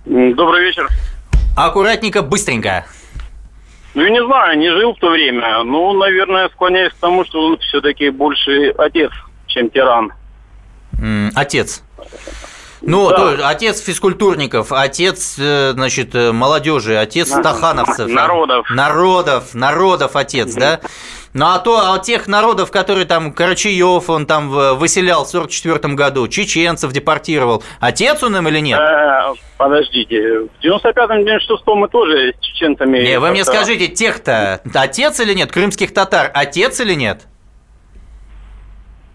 [0.04, 0.88] Добрый вечер.
[1.56, 2.86] Аккуратненько, быстренько.
[3.98, 5.64] Ну, я не знаю, не жил в то время.
[5.64, 9.10] Ну, наверное, склоняюсь к тому, что он все-таки больше отец,
[9.48, 10.12] чем тиран.
[11.34, 11.82] отец.
[12.80, 13.16] Ну, да.
[13.16, 18.08] то, отец физкультурников, отец, э, значит, э, молодежи, отец стахановцев.
[18.08, 18.70] Народов.
[18.70, 20.78] Народов, народов отец, да?
[21.38, 26.26] Ну, а то от тех народов, которые там, Карачаев, он там выселял в 44 году,
[26.26, 28.80] чеченцев депортировал, отец он им или нет?
[28.80, 32.98] Э, подождите, в 95-м, 96-м мы тоже с чеченцами...
[33.04, 37.28] Не, вы мне скажите, тех-то отец или нет, крымских татар, отец или нет?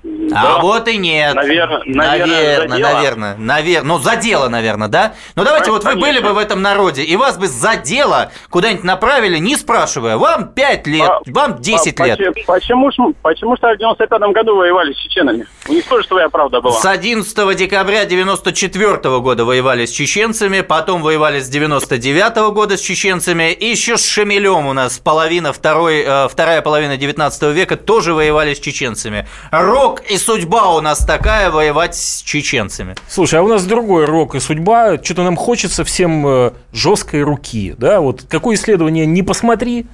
[0.04, 0.58] Да.
[0.58, 1.34] А вот и нет.
[1.34, 5.14] Наверное, наверное, наверное, наверное, ну за дело, наверное, да.
[5.36, 8.84] Ну давайте, вот вы были бы в этом народе, и вас бы за дело куда-нибудь
[8.84, 12.20] направили, не спрашивая, вам 5 лет, а, вам 10 а, лет.
[12.46, 15.46] Почему, почему что в 95 году воевали с чеченами?
[15.70, 16.74] У них тоже своя правда была.
[16.74, 23.54] С 11 декабря 94 года воевали с чеченцами, потом воевали с 99 года с чеченцами,
[23.54, 28.54] и еще с Шамилем у нас половина, второй, э, вторая половина 19 века тоже воевали
[28.54, 29.28] с чеченцами.
[29.52, 32.96] Рок рок и судьба у нас такая воевать с чеченцами.
[33.08, 34.98] Слушай, а у нас другой рок и судьба.
[35.02, 37.76] Что-то нам хочется всем э, жесткой руки.
[37.78, 38.02] Да?
[38.02, 39.86] Вот какое исследование не посмотри,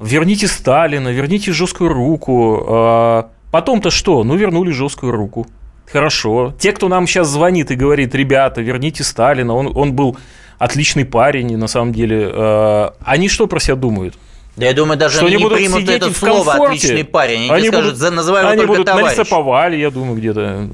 [0.00, 2.64] верните Сталина, верните жесткую руку.
[2.68, 4.24] А потом-то что?
[4.24, 5.46] Ну, вернули жесткую руку.
[5.90, 6.54] Хорошо.
[6.58, 10.16] Те, кто нам сейчас звонит и говорит, ребята, верните Сталина, он, он был
[10.58, 12.30] отличный парень, на самом деле.
[12.32, 14.14] Э, они что про себя думают?
[14.56, 16.64] Да я думаю, даже Что они они не будут примут сидеть это в слово комфорте?
[16.86, 17.40] «отличный парень».
[17.42, 19.16] Они, Они скажут, будут- «За- называй Они будут товарищ».
[19.18, 20.68] нарисовали, я думаю, где-то.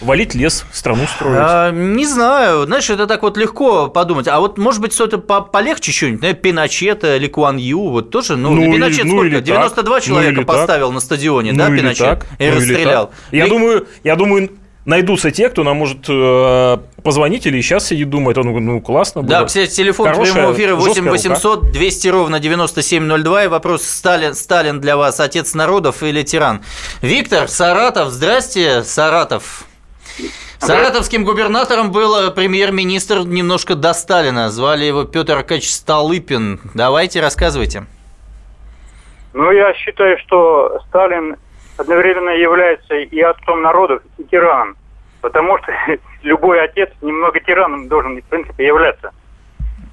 [0.00, 1.38] Валить лес, страну строить.
[1.40, 4.26] А, не знаю, знаешь, это так вот легко подумать.
[4.26, 8.36] А вот, может быть, что-то по- полегче что-нибудь, например, Пиночета или Куан Ю, вот тоже,
[8.36, 9.26] ну, Ну, Пиночет ну, сколько?
[9.26, 9.44] или так.
[9.44, 10.46] 92 Ну, человека так.
[10.46, 11.98] поставил на стадионе, да, Ну, или Пиночет?
[12.00, 13.06] так, И ну, расстрелял.
[13.06, 13.14] так.
[13.30, 14.50] Я И- думаю, я думаю,
[14.84, 19.38] найдутся те, кто нам может э, позвонить или сейчас сидит, думает, ну, ну классно Да,
[19.38, 19.46] было.
[19.46, 21.12] кстати, телефон Хорошая, прямого эфира 8 жесткая рука.
[21.12, 23.44] 800 200 ровно 9702.
[23.44, 26.62] И вопрос, Сталин, Сталин для вас отец народов или тиран?
[27.02, 29.64] Виктор, Саратов, здрасте, Саратов.
[30.58, 34.50] Саратовским губернатором был э, премьер-министр немножко до Сталина.
[34.50, 36.60] Звали его Петр Аркадьевич Столыпин.
[36.74, 37.84] Давайте, рассказывайте.
[39.32, 41.36] Ну, я считаю, что Сталин
[41.80, 44.76] одновременно является и отцом народов, и тираном.
[45.20, 45.72] Потому что
[46.22, 49.12] любой отец немного тираном должен, в принципе, являться.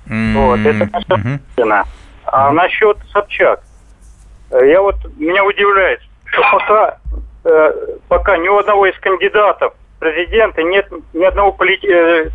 [0.05, 0.89] Вот, это.
[0.93, 1.83] Естественно.
[2.25, 3.61] А насчет Собчак,
[4.51, 6.97] э, я вот меня удивляет, что пока,
[7.45, 7.73] э,
[8.09, 12.29] пока ни у одного из кандидатов в президенты нет ни одного полит- э,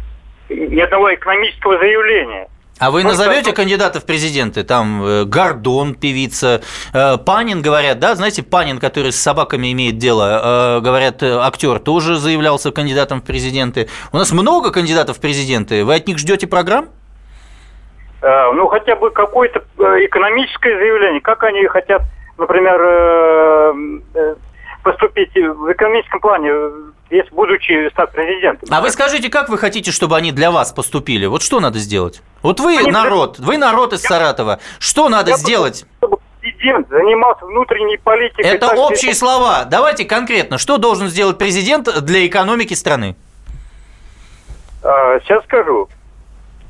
[0.48, 2.48] ни одного экономического заявления.
[2.82, 4.64] А вы назовете кандидатов в президенты?
[4.64, 8.16] Там э, Гордон, певица, э, Панин, говорят, да?
[8.16, 13.88] Знаете, Панин, который с собаками имеет дело, э, говорят, актер, тоже заявлялся кандидатом в президенты.
[14.10, 15.84] У нас много кандидатов в президенты.
[15.84, 16.88] Вы от них ждете программ?
[18.20, 21.20] Ну, хотя бы какое-то экономическое заявление.
[21.20, 22.02] Как они хотят,
[22.36, 22.80] например,
[24.82, 26.50] поступить в экономическом плане,
[27.10, 28.68] если будучи стать президентом.
[28.70, 31.26] А вы скажите, как вы хотите, чтобы они для вас поступили?
[31.26, 32.22] Вот что надо сделать?
[32.42, 34.60] Вот вы Они- народ, вы народ из Саратова.
[34.78, 35.86] Что надо Я сделать?
[35.98, 38.42] Чтобы президент занимался внутренней политикой.
[38.44, 39.64] Это так, общие слова.
[39.64, 40.58] Давайте конкретно.
[40.58, 43.16] Что должен сделать президент для экономики страны?
[44.82, 45.88] А, Сейчас скажу.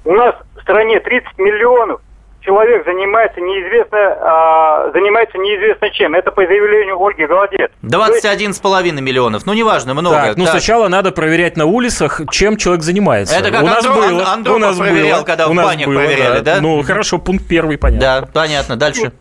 [0.04, 2.00] У нас в стране 30 миллионов
[2.42, 6.14] человек занимается неизвестно, а, занимается неизвестно чем.
[6.14, 7.70] Это по заявлению Ольги Голодец.
[7.80, 9.46] То есть 21,5 миллионов.
[9.46, 10.16] Ну, неважно, много.
[10.16, 10.52] Так, ну Так.
[10.52, 13.36] сначала надо проверять на улицах, чем человек занимается.
[13.36, 15.54] Это как у нас Андро- было, Ан- Андропов у нас проверял, было, когда в у
[15.54, 16.60] нас банях было, проверяли, да?
[16.60, 18.00] Ну, хорошо, пункт первый, понятно.
[18.22, 18.76] Да, понятно.
[18.76, 19.12] Дальше.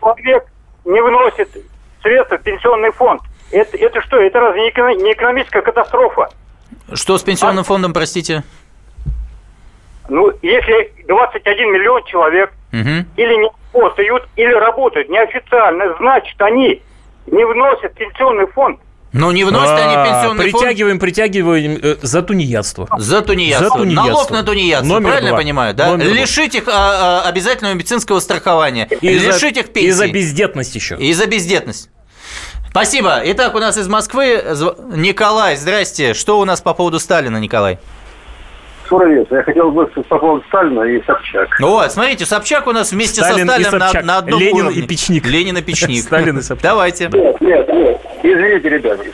[0.00, 0.44] человек
[0.84, 1.48] не вносит
[2.02, 3.20] средства в пенсионный фонд.
[3.52, 4.16] Это, это что?
[4.18, 6.28] Это разве не эко- не экономическая катастрофа?
[6.92, 8.42] Что с пенсионным фондом, простите?
[10.10, 13.06] Ну, если 21 миллион человек Мгм.
[13.16, 16.82] или не работают, или работают неофициально, значит, они
[17.26, 18.80] не вносят пенсионный фонд.
[19.12, 22.88] Ну, не вносят они А, пенсионный фонд Притягиваем, притягиваем э, за тунеядство.
[22.98, 23.68] за тунеядство.
[23.68, 24.08] За тунеядство.
[24.12, 25.38] Налог на тунеядство, Номер правильно два.
[25.38, 25.74] я понимаю?
[25.74, 25.86] Да?
[25.90, 26.14] Номер два.
[26.14, 28.86] Лишить их а, а, обязательного медицинского страхования.
[29.00, 29.88] И за- лишить их пенсии.
[29.88, 30.96] И за бездетность еще.
[30.96, 31.88] И за бездетность.
[32.70, 33.20] Спасибо.
[33.24, 34.44] Итак, у нас из Москвы
[34.94, 35.56] Николай.
[35.56, 36.14] Здрасте.
[36.14, 37.78] Что у нас по поводу Сталина, Николай?
[38.90, 41.48] Суровец, я хотел бы по поводу Сталина и Собчак.
[41.62, 44.80] О, смотрите, Собчак у нас вместе Сталин со Сталином на, на одном Ленин уровне.
[44.80, 45.24] и Печник.
[45.26, 46.02] Ленин и Печник.
[46.02, 46.64] Сталин и Собчак.
[46.64, 47.08] Давайте.
[47.12, 48.00] Нет, нет, нет.
[48.24, 49.04] Извините, ребята.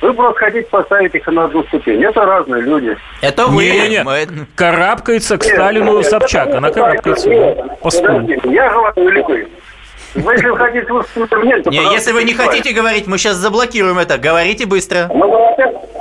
[0.00, 2.02] Вы просто хотите поставить их на одну ступень.
[2.04, 2.96] Это разные люди.
[3.22, 3.64] Это вы.
[3.64, 4.04] Не-не-не.
[4.04, 6.54] Мы- Карабкается к Нет, Сталину нет, Собчак.
[6.54, 7.80] Она не карабкается так.
[7.80, 7.90] по.
[7.90, 9.48] Подождите, Я желаю великой.
[10.14, 13.18] Вы, если вы хотите высказать мнение, то, Не, пожалуйста, если вы не хотите говорить, мы
[13.18, 14.16] сейчас заблокируем это.
[14.18, 15.10] Говорите быстро.
[15.12, 15.28] Ну,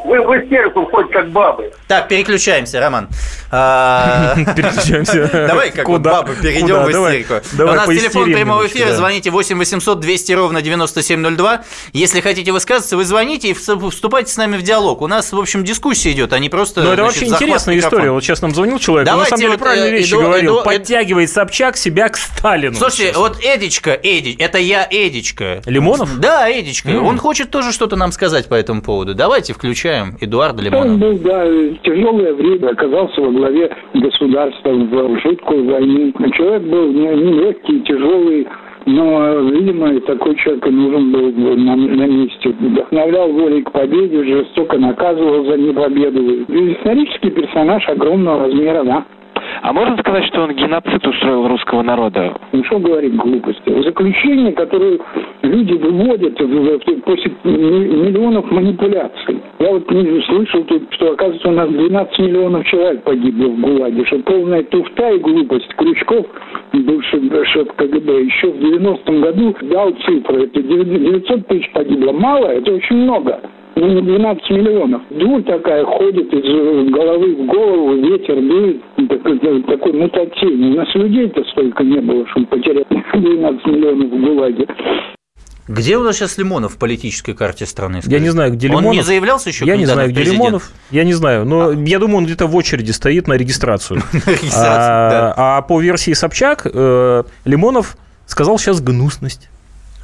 [0.06, 1.71] вы в истерику входите как бабы.
[1.88, 3.08] Так, переключаемся, Роман.
[3.52, 5.30] А, Переключаемся.
[5.47, 7.36] Давай как бабы перейдем в истерику.
[7.63, 8.91] У нас телефон прямого эфира.
[8.93, 11.62] Звоните 8 800 200 ровно 9702.
[11.93, 15.02] Если хотите высказаться, вы звоните и вс- вступайте с нами в диалог.
[15.02, 18.12] У нас, в общем, дискуссия идет, а не просто Ну, это вообще интересная история.
[18.12, 20.56] Вот сейчас нам звонил человек, он на Давайте самом деле правильные э, вещи говорил.
[20.58, 22.76] иду- Подтягивает Собчак себя к Сталину.
[22.76, 25.61] Слушайте, вот Эдичка, Эди, это я Эдичка.
[25.65, 26.19] Лимонов?
[26.19, 26.89] Да, Эдичка.
[26.89, 27.05] Мгм.
[27.07, 29.15] Он хочет тоже что-то нам сказать по этому поводу.
[29.15, 30.97] Давайте включаем Эдуарда Он Лимонова.
[30.97, 31.45] был, да,
[31.83, 36.11] тяжелое время, оказался во главе государства в жуткую войну.
[36.35, 38.47] Человек был не, не легкий, тяжелый,
[38.85, 42.49] но, видимо, такой человек и нужен был на, на месте.
[42.49, 46.43] Вдохновлял волей к победе, жестоко наказывал за непобеду.
[46.73, 49.05] Исторический персонаж огромного размера, да.
[49.62, 52.36] А можно сказать, что он геноцид устроил русского народа?
[52.51, 53.82] Ну, что говорить глупости?
[53.84, 54.99] Заключение, которое
[55.41, 56.38] люди выводят
[57.06, 59.41] после ми- миллионов манипуляций.
[59.60, 64.63] Я вот слышал что, оказывается, у нас 12 миллионов человек погибло в ГУЛАГе, что полная
[64.63, 65.73] туфта и глупость.
[65.75, 66.25] Крючков,
[66.73, 70.43] бывший шеф КГБ, еще в 90-м году дал цифры.
[70.43, 72.12] Это 900 тысяч погибло.
[72.12, 73.39] Мало, это очень много.
[73.75, 75.01] Ну, не 12 миллионов.
[75.09, 78.81] Дурь такая ходит из головы в голову, ветер дует.
[79.09, 80.73] Такой, такой мутативный.
[80.73, 84.67] У нас людей-то столько не было, чтобы потерять 12 миллионов в ГУЛАГе.
[85.67, 88.01] Где у нас сейчас Лимонов в политической карте страны?
[88.05, 88.89] Я не знаю, где Лимонов.
[88.91, 89.65] Он не заявлялся еще?
[89.65, 90.39] Я не знаю, где президент?
[90.43, 90.71] Лимонов.
[90.91, 94.01] Я не знаю, но я думаю, он где-то в очереди стоит на регистрацию.
[94.13, 95.33] Регистрацию, А да.
[95.38, 99.49] а по версии Собчак, э, Лимонов сказал сейчас гнусность.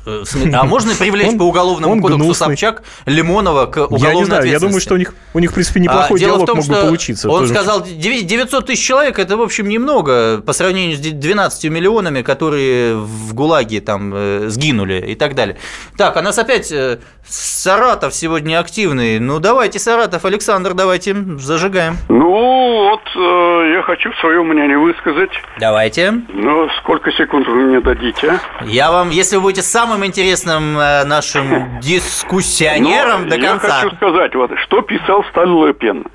[0.06, 2.48] Э, А можно привлечь Он- по уголовному он кодексу гнусный.
[2.48, 5.54] Собчак Лимонова к уголовной Я не знаю, я думаю, что у них, у них в
[5.54, 7.30] принципе, неплохой А, диалог том, мог бы получиться.
[7.30, 7.54] Он Тоже.
[7.54, 12.96] сказал, 9 900 тысяч человек, это, в общем, немного по сравнению с 12 миллионами, которые
[12.96, 15.58] в ГУЛАГе там э, сгинули и так далее.
[15.98, 19.20] Так, а нас опять э, Саратов сегодня активный.
[19.20, 21.98] Ну, давайте, Саратов, Александр, давайте, зажигаем.
[22.08, 25.30] Ну, вот э, я хочу свое мнение высказать.
[25.60, 26.12] Давайте.
[26.30, 28.40] Но сколько секунд вы мне дадите?
[28.60, 28.66] а?
[28.66, 33.70] Я вам, если вы будете самым интересным э, нашим дискуссионером Ну, до я конца.
[33.82, 36.06] хочу сказать, вот, что писал Столыпин.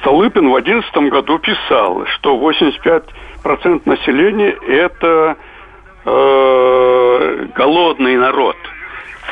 [0.00, 5.36] Столыпин в 2011 году писал, что 85% населения– это
[6.04, 8.56] э, голодный народ.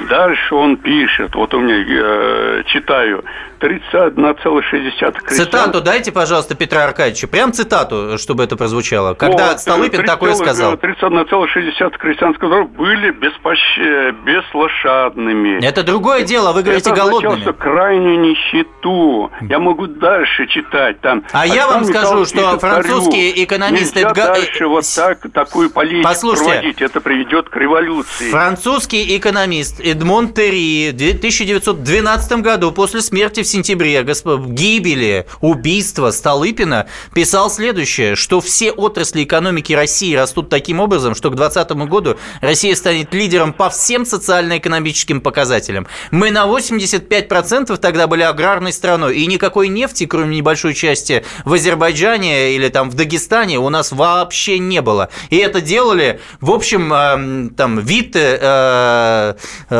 [0.09, 3.25] Дальше он пишет, вот у меня, э, читаю,
[3.61, 5.47] 31,6 крестьян.
[5.47, 7.27] Цитату дайте, пожалуйста, Петра Аркадьевича.
[7.29, 9.15] Прям цитату, чтобы это прозвучало.
[9.15, 10.75] Когда Вот, Столыпин 30, такое сказал.
[10.77, 15.65] 31,6 крестьянских народов были беспощ- беслошадными.
[15.65, 17.41] Это другое дело, вы говорите Это голодными.
[17.41, 19.31] что крайнюю нищету.
[19.43, 21.23] Я могу дальше читать там.
[21.33, 26.51] А я вам скажу, что французские экономисты Нельзя Эдга- дальше вот так, такую политику Послушайте.
[26.51, 26.83] проводить.
[26.83, 28.31] Это приведет к революции.
[28.31, 37.51] Французский экономист Эдмон Терри в 1912 году после смерти в сентябре, гибели, убийства Столыпина писал
[37.51, 43.13] следующее, что все отрасли экономики России растут таким образом, что к 2020 году Россия станет
[43.13, 45.87] лидером по всем социально-экономическим показателям.
[46.11, 52.55] Мы на 85% тогда были аграрной страной, и никакой нефти, кроме небольшой части в Азербайджане
[52.55, 55.11] или там в Дагестане, у нас вообще не было.
[55.29, 59.35] И это делали, в общем, эм, там, Витте, э,
[59.69, 59.74] э,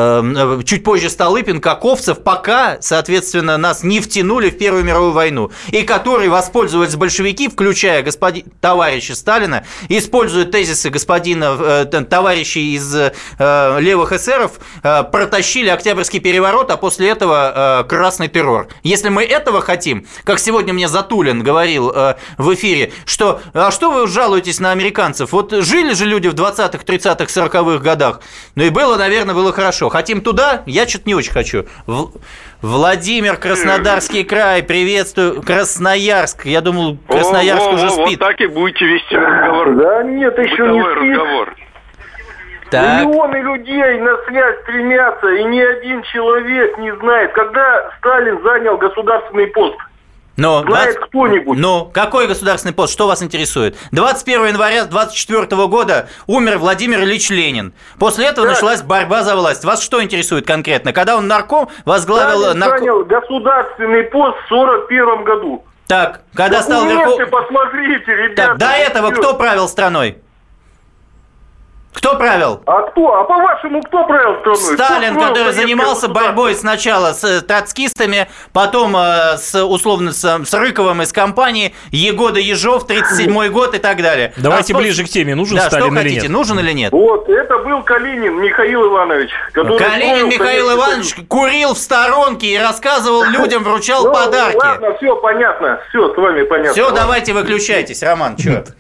[0.65, 6.31] чуть позже Столыпин, Каковцев, пока, соответственно, нас не втянули в Первую мировую войну, и которые
[6.31, 8.45] воспользовались большевики, включая господи...
[8.61, 13.13] товарища Сталина, используя тезисы господина, э, товарищей из э,
[13.81, 14.53] левых эсеров,
[14.83, 18.69] э, протащили Октябрьский переворот, а после этого э, красный террор.
[18.83, 23.91] Если мы этого хотим, как сегодня мне Затулин говорил э, в эфире, что а что
[23.91, 25.33] вы жалуетесь на американцев?
[25.33, 28.21] Вот жили же люди в 20-х, 30-х, 40-х годах.
[28.55, 29.84] Ну и было, наверное, было хорошо.
[29.89, 30.63] Хотим туда?
[30.67, 31.65] Я что-то не очень хочу.
[31.87, 32.11] В-
[32.63, 35.43] Владимир, Краснодарский край, приветствую.
[35.43, 36.47] Красноярск.
[36.47, 38.21] Я думал, Красноярск О, уже о, спит.
[38.21, 39.75] Вот так и будете вести разговор.
[39.77, 41.11] Да нет, еще не Бытовой спит.
[41.19, 41.55] разговор.
[42.71, 43.05] Так.
[43.07, 49.47] Миллионы людей на связь стремятся, и ни один человек не знает, когда Сталин занял государственный
[49.49, 49.77] пост.
[50.37, 51.59] Но, Знает 20 кто-нибудь?
[51.59, 52.93] Ну, какой государственный пост?
[52.93, 53.77] Что вас интересует?
[53.93, 57.73] 21 января 24 года умер Владимир Ильич Ленин.
[57.99, 58.57] После этого Так.
[58.57, 59.65] началась борьба за власть.
[59.65, 60.93] Вас что интересует конкретно?
[60.93, 62.41] Когда он нарком возглавил...
[62.43, 65.65] Сталин нарко- занял государственный пост в 41 году.
[65.87, 67.31] Так, когда стал Документы верхов...
[67.31, 68.49] посмотрите, ребята.
[68.49, 70.19] Так, до этого кто правил страной?
[71.95, 72.61] Кто правил?
[72.67, 73.15] А кто?
[73.21, 74.75] А по-вашему, кто правил страной?
[74.75, 80.23] Кто Сталин, строил который занимался борьбой сначала с э, троцкистами, потом э, с условно с,
[80.45, 84.33] с Рыковым из компании, Егода Ежов, 37 год и так далее.
[84.37, 85.35] Давайте А ближе к теме.
[85.35, 86.31] Нужен да, Сталин что или хотите, нет?
[86.31, 86.93] нужен или нет?
[86.93, 89.31] Вот, это был Калинин Михаил Иванович.
[89.53, 94.57] который Калинин Михаил Иванович курил в сторонке и рассказывал людям, вручал Ну, подарки.
[94.57, 96.73] Ладно, все понятно, все с вами понятно.
[96.73, 97.01] Все, Ладно.
[97.01, 98.65] давайте выключайтесь, Роман, что?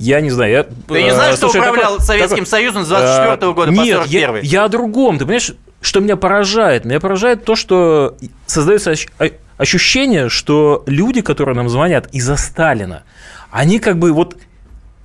[0.00, 0.50] Я не знаю.
[0.52, 3.54] Я, Ты не э, знаешь, кто слушай, управлял такой- Советским такой- Союзом с 24 э,
[3.54, 5.18] года по нет, 41 я, я о другом.
[5.18, 6.84] Ты понимаешь, что меня поражает?
[6.86, 13.02] Меня поражает то, что создается о- ощущение, что люди, которые нам звонят из-за Сталина,
[13.50, 14.36] они как бы вот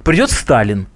[0.04, 0.88] придет Сталин,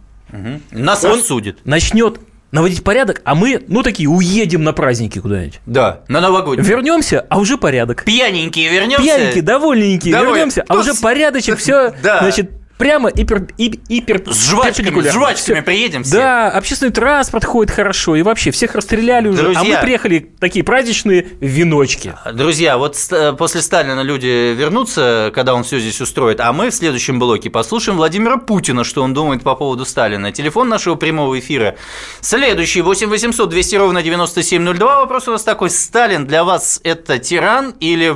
[0.72, 1.60] Нас Он- рассудит.
[1.66, 2.20] начнет
[2.52, 5.60] наводить порядок, а мы, ну, такие, уедем на праздники куда-нибудь.
[5.68, 6.66] Да, на новогодний.
[6.66, 8.04] Вернемся, а уже порядок.
[8.06, 9.04] Пьяненькие вернемся.
[9.04, 12.20] Пьяненькие, довольненькие, Доволь- вернемся, а Ну, уже порядочек, все, Да.
[12.22, 16.16] значит, прямо и, пер- и, и пер- С жвачками, с жвачками приедем все.
[16.16, 19.76] Да, общественный транспорт ходит хорошо, и вообще всех расстреляли уже, а Друзья.
[19.76, 22.16] мы приехали такие праздничные веночки.
[22.34, 26.74] Друзья, вот э, после Сталина люди вернутся, когда он все здесь устроит, а мы в
[26.74, 30.32] следующем блоке послушаем Владимира Путина, что он думает по поводу Сталина.
[30.32, 31.76] Телефон нашего прямого эфира
[32.22, 35.00] следующий, 8 800 200 ровно 9702.
[35.02, 38.16] Вопрос у нас такой, Сталин для вас это тиран или,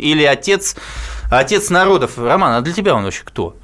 [0.00, 0.74] или отец,
[1.30, 2.18] отец народов?
[2.18, 3.54] Роман, а для тебя он вообще кто?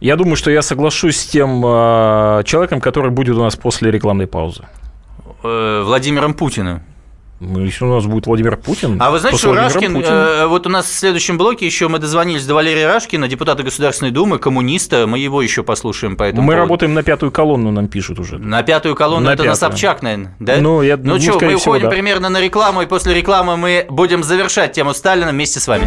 [0.00, 4.26] Я думаю, что я соглашусь с тем э, человеком, который будет у нас после рекламной
[4.26, 4.64] паузы.
[5.42, 6.82] Э, Владимиром Путиным.
[7.40, 8.96] Ну, Если у нас будет Владимир Путин.
[9.00, 10.12] А вы знаете, что Рашкин, Путиным.
[10.14, 14.10] э, вот у нас в следующем блоке еще мы дозвонились до Валерия Рашкина, депутата Государственной
[14.10, 16.60] Думы, коммуниста, мы его еще послушаем по этому Мы поводу.
[16.60, 18.38] работаем на пятую колонну, нам пишут уже.
[18.38, 19.56] На пятую колонну На это на пятую.
[19.70, 20.58] Собчак, наверное, да?
[20.60, 21.90] Ну, я- ну ну, что, мы всего, уходим да.
[21.90, 25.86] примерно на рекламу, и после рекламы мы будем завершать тему Сталина вместе с вами.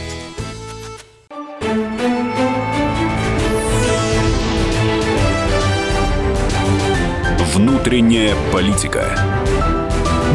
[7.81, 9.17] Внутренняя политика.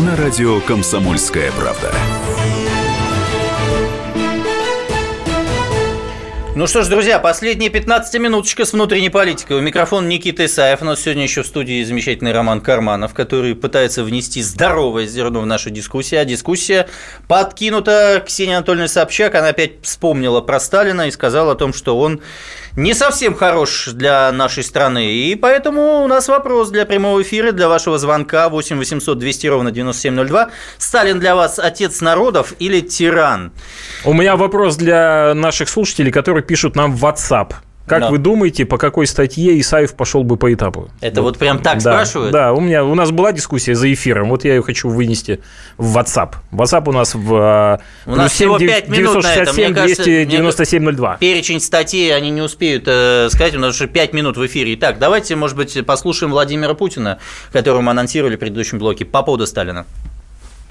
[0.05, 1.95] На радио «Комсомольская правда».
[6.57, 9.59] Ну что ж, друзья, последние 15 минуточка с внутренней политикой.
[9.59, 10.81] У микрофона Никита Исаев.
[10.81, 15.47] У нас сегодня еще в студии замечательный Роман Карманов, который пытается внести здоровое зерно в
[15.47, 16.23] нашу дискуссию.
[16.23, 16.89] А дискуссия
[17.29, 19.35] подкинута Ксения Анатольевна Собчак.
[19.35, 22.23] Она опять вспомнила про Сталина и сказала о том, что он
[22.75, 25.13] не совсем хорош для нашей страны.
[25.13, 29.71] И поэтому у нас вопрос для прямого эфира, для вашего звонка 8 800 200 ровно
[29.73, 30.51] 9702.
[30.79, 33.53] Сталин для вас отец народов или тиран?
[34.05, 37.53] У меня вопрос для наших слушателей, которые пишут нам в WhatsApp.
[37.87, 38.11] Как Да.
[38.11, 40.91] вы думаете, по какой статье Исаев пошел бы по этапу?
[41.01, 42.33] Это вот прям так да, спрашивают?
[42.33, 45.41] Да, у меня у нас была дискуссия за эфиром, вот я ее хочу вынести
[45.79, 46.35] в WhatsApp.
[46.51, 49.53] WhatsApp у нас в э, У нас плюс всего 7 5 минут на это.
[49.53, 54.13] Мне 967 кажется, 297 Перечень статей они не успеют э, сказать, у нас уже 5
[54.13, 54.75] минут в эфире.
[54.75, 57.19] Итак, давайте, может быть, послушаем Владимира Путина,
[57.53, 59.87] которого мы анонсировали в предыдущем блоке, по поводу Сталина.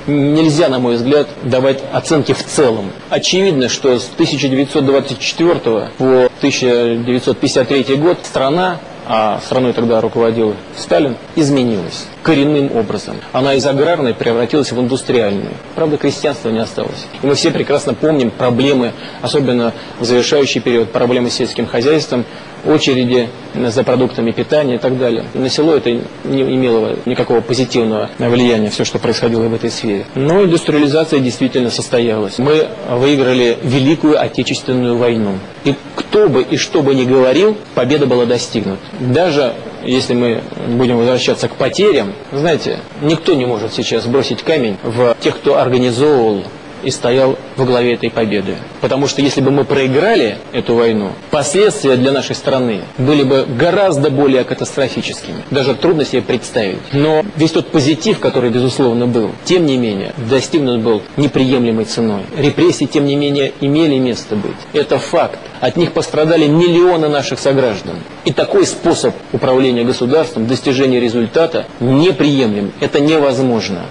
[0.08, 2.92] Нельзя, на мой взгляд, давать оценки в целом.
[3.10, 12.76] Очевидно, что с 1924 по 1953 год страна, а страной тогда руководил Сталин, изменилась коренным
[12.76, 13.18] образом.
[13.34, 15.52] Она из аграрной превратилась в индустриальную.
[15.76, 17.06] Правда, крестьянства не осталось.
[17.22, 22.26] И мы все прекрасно помним проблемы, особенно в завершающий период, проблемы с сельским хозяйством,
[22.66, 25.26] очереди за продуктами питания и так далее.
[25.34, 30.06] На село это не имело никакого позитивного влияния, все, что происходило в этой сфере.
[30.16, 32.40] Но индустриализация действительно состоялась.
[32.40, 35.34] Мы выиграли Великую Отечественную войну.
[35.64, 35.76] И
[36.16, 38.80] кто бы и что бы ни говорил, победа была достигнута.
[39.02, 39.54] Даже
[39.84, 45.36] если мы будем возвращаться к потерям, знаете, никто не может сейчас бросить камень в тех,
[45.36, 46.46] кто организовывал
[46.84, 48.58] и стоял во главе этой победы.
[48.82, 54.10] Потому что если бы мы проиграли эту войну, последствия для нашей страны были бы гораздо
[54.10, 55.44] более катастрофическими.
[55.52, 56.80] Даже трудно себе представить.
[56.94, 62.22] Но весь тот позитив, который, безусловно, был, тем не менее, достигнут был неприемлемой ценой.
[62.38, 64.56] Репрессии, тем не менее, имели место быть.
[64.74, 65.40] Это факт.
[65.62, 67.96] От них пострадали миллионы наших сограждан.
[68.26, 72.72] И такой способ управления государством, достижения результата неприемлем.
[72.80, 73.86] Это невозможно.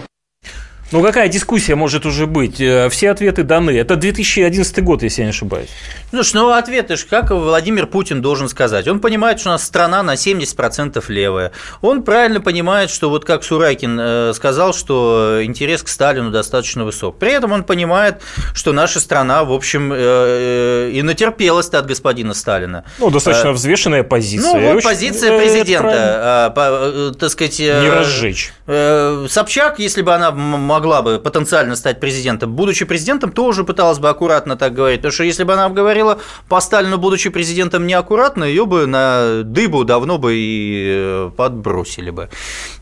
[0.93, 2.61] Ну, какая дискуссия может уже быть?
[2.61, 3.71] Э, Все ответы даны.
[3.77, 5.69] Это 2011 год, если я не ошибаюсь.
[6.11, 8.87] Слушай, ну ответы ж, как Владимир Путин должен сказать?
[8.87, 11.51] Он понимает, что у нас страна на 70% левая.
[11.83, 17.19] Он правильно понимает, что вот как Сурайкин э, сказал, что интерес к Сталину достаточно высок.
[17.19, 18.21] При этом он понимает,
[18.55, 22.85] что наша страна, в общем, э, и натерпелась от господина Сталина.
[22.99, 24.53] Ну, достаточно взвешенная позиция.
[24.53, 27.59] Ну, вот Очень- позиция президента, э, так сказать...
[27.59, 28.53] Не разжечь.
[28.67, 30.31] Собчак, если бы она
[30.75, 35.01] могла бы потенциально стать президентом, будучи президентом, тоже пыталась бы аккуратно так говорить.
[35.01, 36.19] Потому что если бы она говорила
[36.49, 42.29] по Сталину, будучи президентом, неаккуратно, ее бы на дыбу давно бы и э, подбросили бы.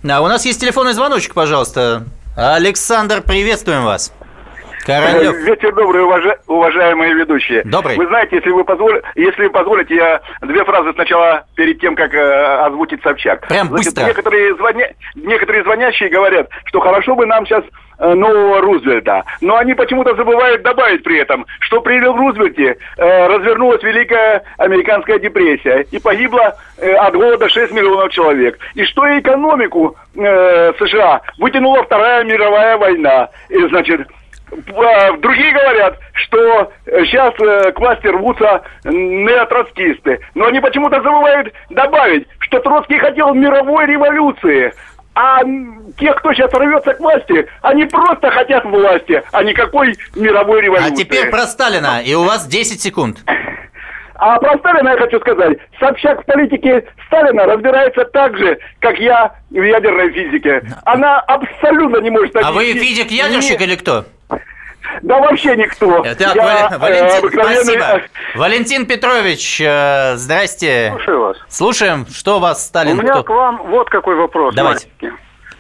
[0.09, 2.05] А у нас есть телефонный звоночек, пожалуйста.
[2.35, 4.11] Александр, приветствуем вас.
[4.85, 5.37] Королев.
[5.45, 7.63] Вечер добрый, уважа- уважаемые ведущие.
[7.65, 7.97] Добрый.
[7.97, 12.13] Вы знаете, если вы, позволь- если вы позволите, я две фразы сначала перед тем, как
[12.15, 13.47] э, озвучить Собчак.
[13.49, 14.07] Прям быстро.
[14.07, 17.63] Некоторые, звоня- некоторые звонящие говорят, что хорошо бы нам сейчас
[18.01, 19.23] э, нового Рузвельта.
[19.41, 25.87] Но они почему-то забывают добавить при этом, что при Рузвельте э, развернулась Великая Американская депрессия
[25.93, 28.59] и погибло э, от голода 6 миллионов человек.
[28.75, 33.29] И что экономику э, США вытянула Вторая мировая война.
[33.49, 34.09] И, значит,
[34.53, 40.21] Другие говорят, что сейчас к власти рвутся неотроцкисты.
[40.35, 44.73] Но они почему-то забывают добавить, что Троцкий хотел мировой революции.
[45.15, 45.41] А
[45.99, 50.93] те, кто сейчас рвется к власти, они просто хотят власти, а никакой мировой революции.
[50.93, 53.19] А теперь про Сталина, и у вас 10 секунд.
[54.15, 55.59] А про Сталина я хочу сказать.
[55.81, 60.63] Собчак в политике Сталина разбирается так же, как я в ядерной физике.
[60.85, 64.05] Она абсолютно не может А вы физик-ядерщик или кто?
[65.01, 66.03] Да вообще никто.
[66.03, 67.85] Так, Я, Вал- э, Валентин, обыкновенный, спасибо.
[67.85, 70.91] э, Валентин Петрович, э, здрасте.
[70.91, 71.37] Слушаю вас.
[71.49, 72.99] Слушаем, что вас Сталин...
[72.99, 73.23] У меня кто?
[73.25, 74.55] к вам вот какой вопрос.
[74.55, 74.87] Давайте.
[75.01, 75.19] маленький.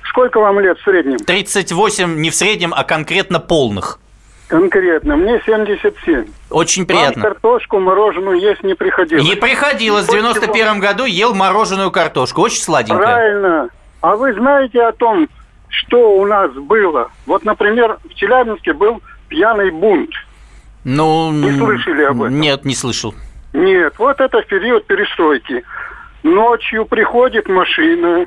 [0.08, 1.18] Сколько вам лет в среднем?
[1.18, 3.98] 38 не в среднем, а конкретно полных.
[4.48, 5.16] Конкретно.
[5.16, 6.26] Мне 77.
[6.50, 7.22] Очень Вам приятно.
[7.22, 9.24] картошку мороженую есть не приходилось?
[9.24, 10.04] Не приходилось.
[10.04, 12.42] В Хоть 91 году ел мороженую картошку.
[12.42, 12.98] Очень сладенькая.
[13.02, 13.68] Правильно.
[14.02, 15.28] А вы знаете о том,
[15.68, 17.10] что у нас было?
[17.24, 19.00] Вот, например, в Челябинске был
[19.32, 20.10] пьяный бунт.
[20.84, 22.38] Ну, Вы слышали об этом?
[22.38, 23.14] Нет, не слышал.
[23.54, 25.64] Нет, вот это в период перестройки.
[26.22, 28.26] Ночью приходит машина.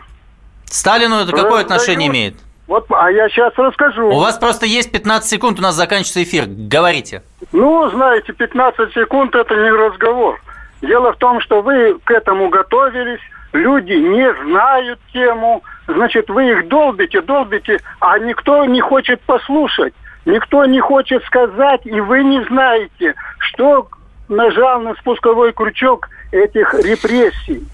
[0.66, 2.36] Сталину это какое отношение имеет?
[2.68, 4.08] Вот, а я сейчас расскажу.
[4.08, 6.46] У вас просто есть 15 секунд, у нас заканчивается эфир.
[6.48, 7.22] Говорите.
[7.52, 10.42] Ну, знаете, 15 секунд это не разговор.
[10.82, 13.22] Дело в том, что вы к этому готовились,
[13.54, 19.94] люди не знают тему, значит, вы их долбите, долбите, а никто не хочет послушать,
[20.26, 23.88] никто не хочет сказать, и вы не знаете, что
[24.28, 27.66] нажал на спусковой крючок этих репрессий.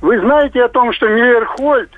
[0.00, 1.90] Вы знаете о том, что Мейерхольд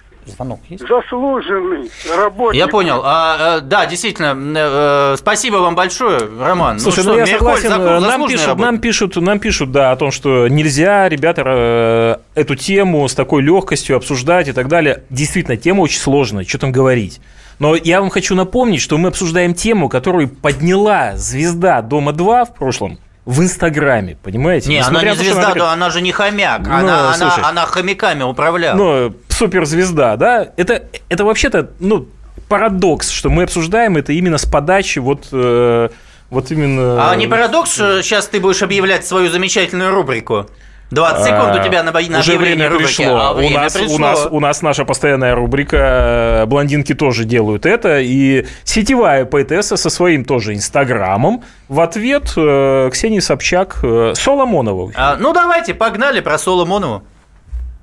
[0.78, 2.58] заслуженный работник.
[2.58, 3.00] Я понял.
[3.04, 6.78] А, э, да, действительно, э, э, спасибо вам большое, Роман.
[6.80, 8.62] Слушай, ну, ну, что, я согласен, заку- нам пишут, работа.
[8.62, 13.42] нам пишут, нам пишут, да, о том, что нельзя, ребята, э, эту тему с такой
[13.42, 15.04] легкостью обсуждать и так далее.
[15.10, 17.20] Действительно, тема очень сложная, что там говорить.
[17.58, 22.98] Но я вам хочу напомнить, что мы обсуждаем тему, которую подняла звезда Дома-2 в прошлом
[23.24, 24.70] в Инстаграме, понимаете?
[24.70, 26.66] Не, она Несмотря не на то, что звезда, такая- да, она же не хомяк.
[26.66, 27.44] Ну, она, она, слушай.
[27.44, 28.76] она хомяками управляла.
[28.76, 30.48] Ну, суперзвезда, да?
[30.56, 32.08] Это, это вообще-то, ну,
[32.48, 35.88] парадокс, что мы обсуждаем это именно с подачи вот, э,
[36.30, 37.10] вот именно...
[37.10, 40.46] А не парадокс, что сейчас ты будешь объявлять свою замечательную рубрику?
[40.90, 42.96] 20 секунд у тебя на, на А, Уже время рубрики.
[42.96, 43.18] пришло.
[43.18, 43.94] А у, нас, пришло.
[43.94, 48.00] у, нас, у нас наша постоянная рубрика э, «Блондинки тоже делают это».
[48.00, 54.92] И сетевая поэтесса со своим тоже инстаграмом в ответ э, Ксении Собчак э, Соломонову.
[54.94, 57.02] А, ну, давайте, погнали про Соломонову.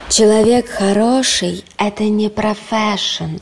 [0.09, 3.41] Человек хороший– это не profession.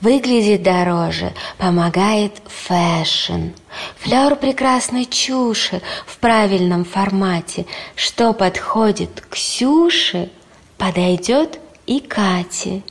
[0.00, 3.50] Выглядит дороже, помогает fashion.
[4.00, 7.64] Флёр прекрасной чуши в правильном формате.
[7.94, 10.30] Что подходит Ксюше,
[10.78, 12.82] подойдет и Кате.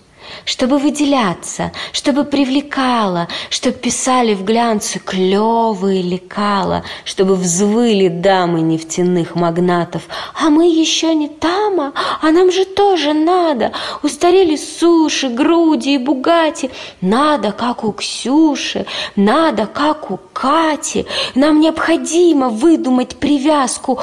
[0.46, 10.04] Чтобы выделяться, чтобы привлекало, чтобы писали в глянце клевые лекала, чтобы взвыли дамы нефтяных магнатов.
[10.34, 13.72] А мы еще не тама, а нам же тоже надо.
[14.04, 16.72] Устарели суши, груди и бугати.
[17.02, 21.06] Надо, как у Ксюши, надо, как у Кати.
[21.36, 24.00] Нам необходимо выдумать привязку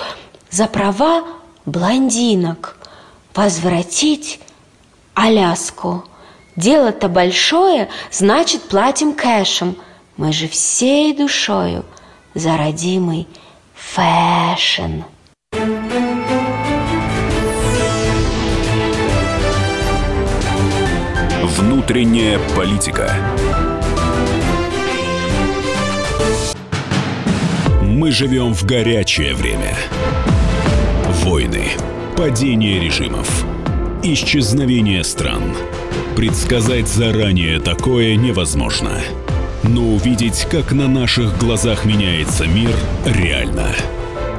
[0.51, 1.25] за права
[1.65, 2.77] блондинок.
[3.35, 4.41] Возвратить
[5.15, 6.05] Аляску.
[6.57, 9.77] Дело-то большое, значит, платим кэшем.
[10.17, 11.85] Мы же всей душою
[12.35, 13.29] за родимый
[13.75, 15.03] fashion.
[21.43, 23.15] Внутренняя политика.
[27.83, 29.77] Мы живем в горячее время.
[31.23, 31.71] Войны,
[32.17, 33.45] падение режимов,
[34.13, 35.43] исчезновение стран.
[36.15, 39.01] Предсказать заранее такое невозможно.
[39.63, 42.71] Но увидеть, как на наших глазах меняется мир,
[43.05, 43.75] реально.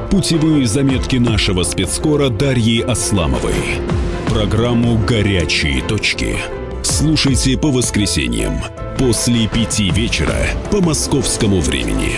[0.09, 3.55] Путевые заметки нашего спецкора Дарьи Асламовой.
[4.29, 6.37] Программу «Горячие точки».
[6.83, 8.61] Слушайте по воскресеньям
[8.97, 12.13] после пяти вечера по московскому времени.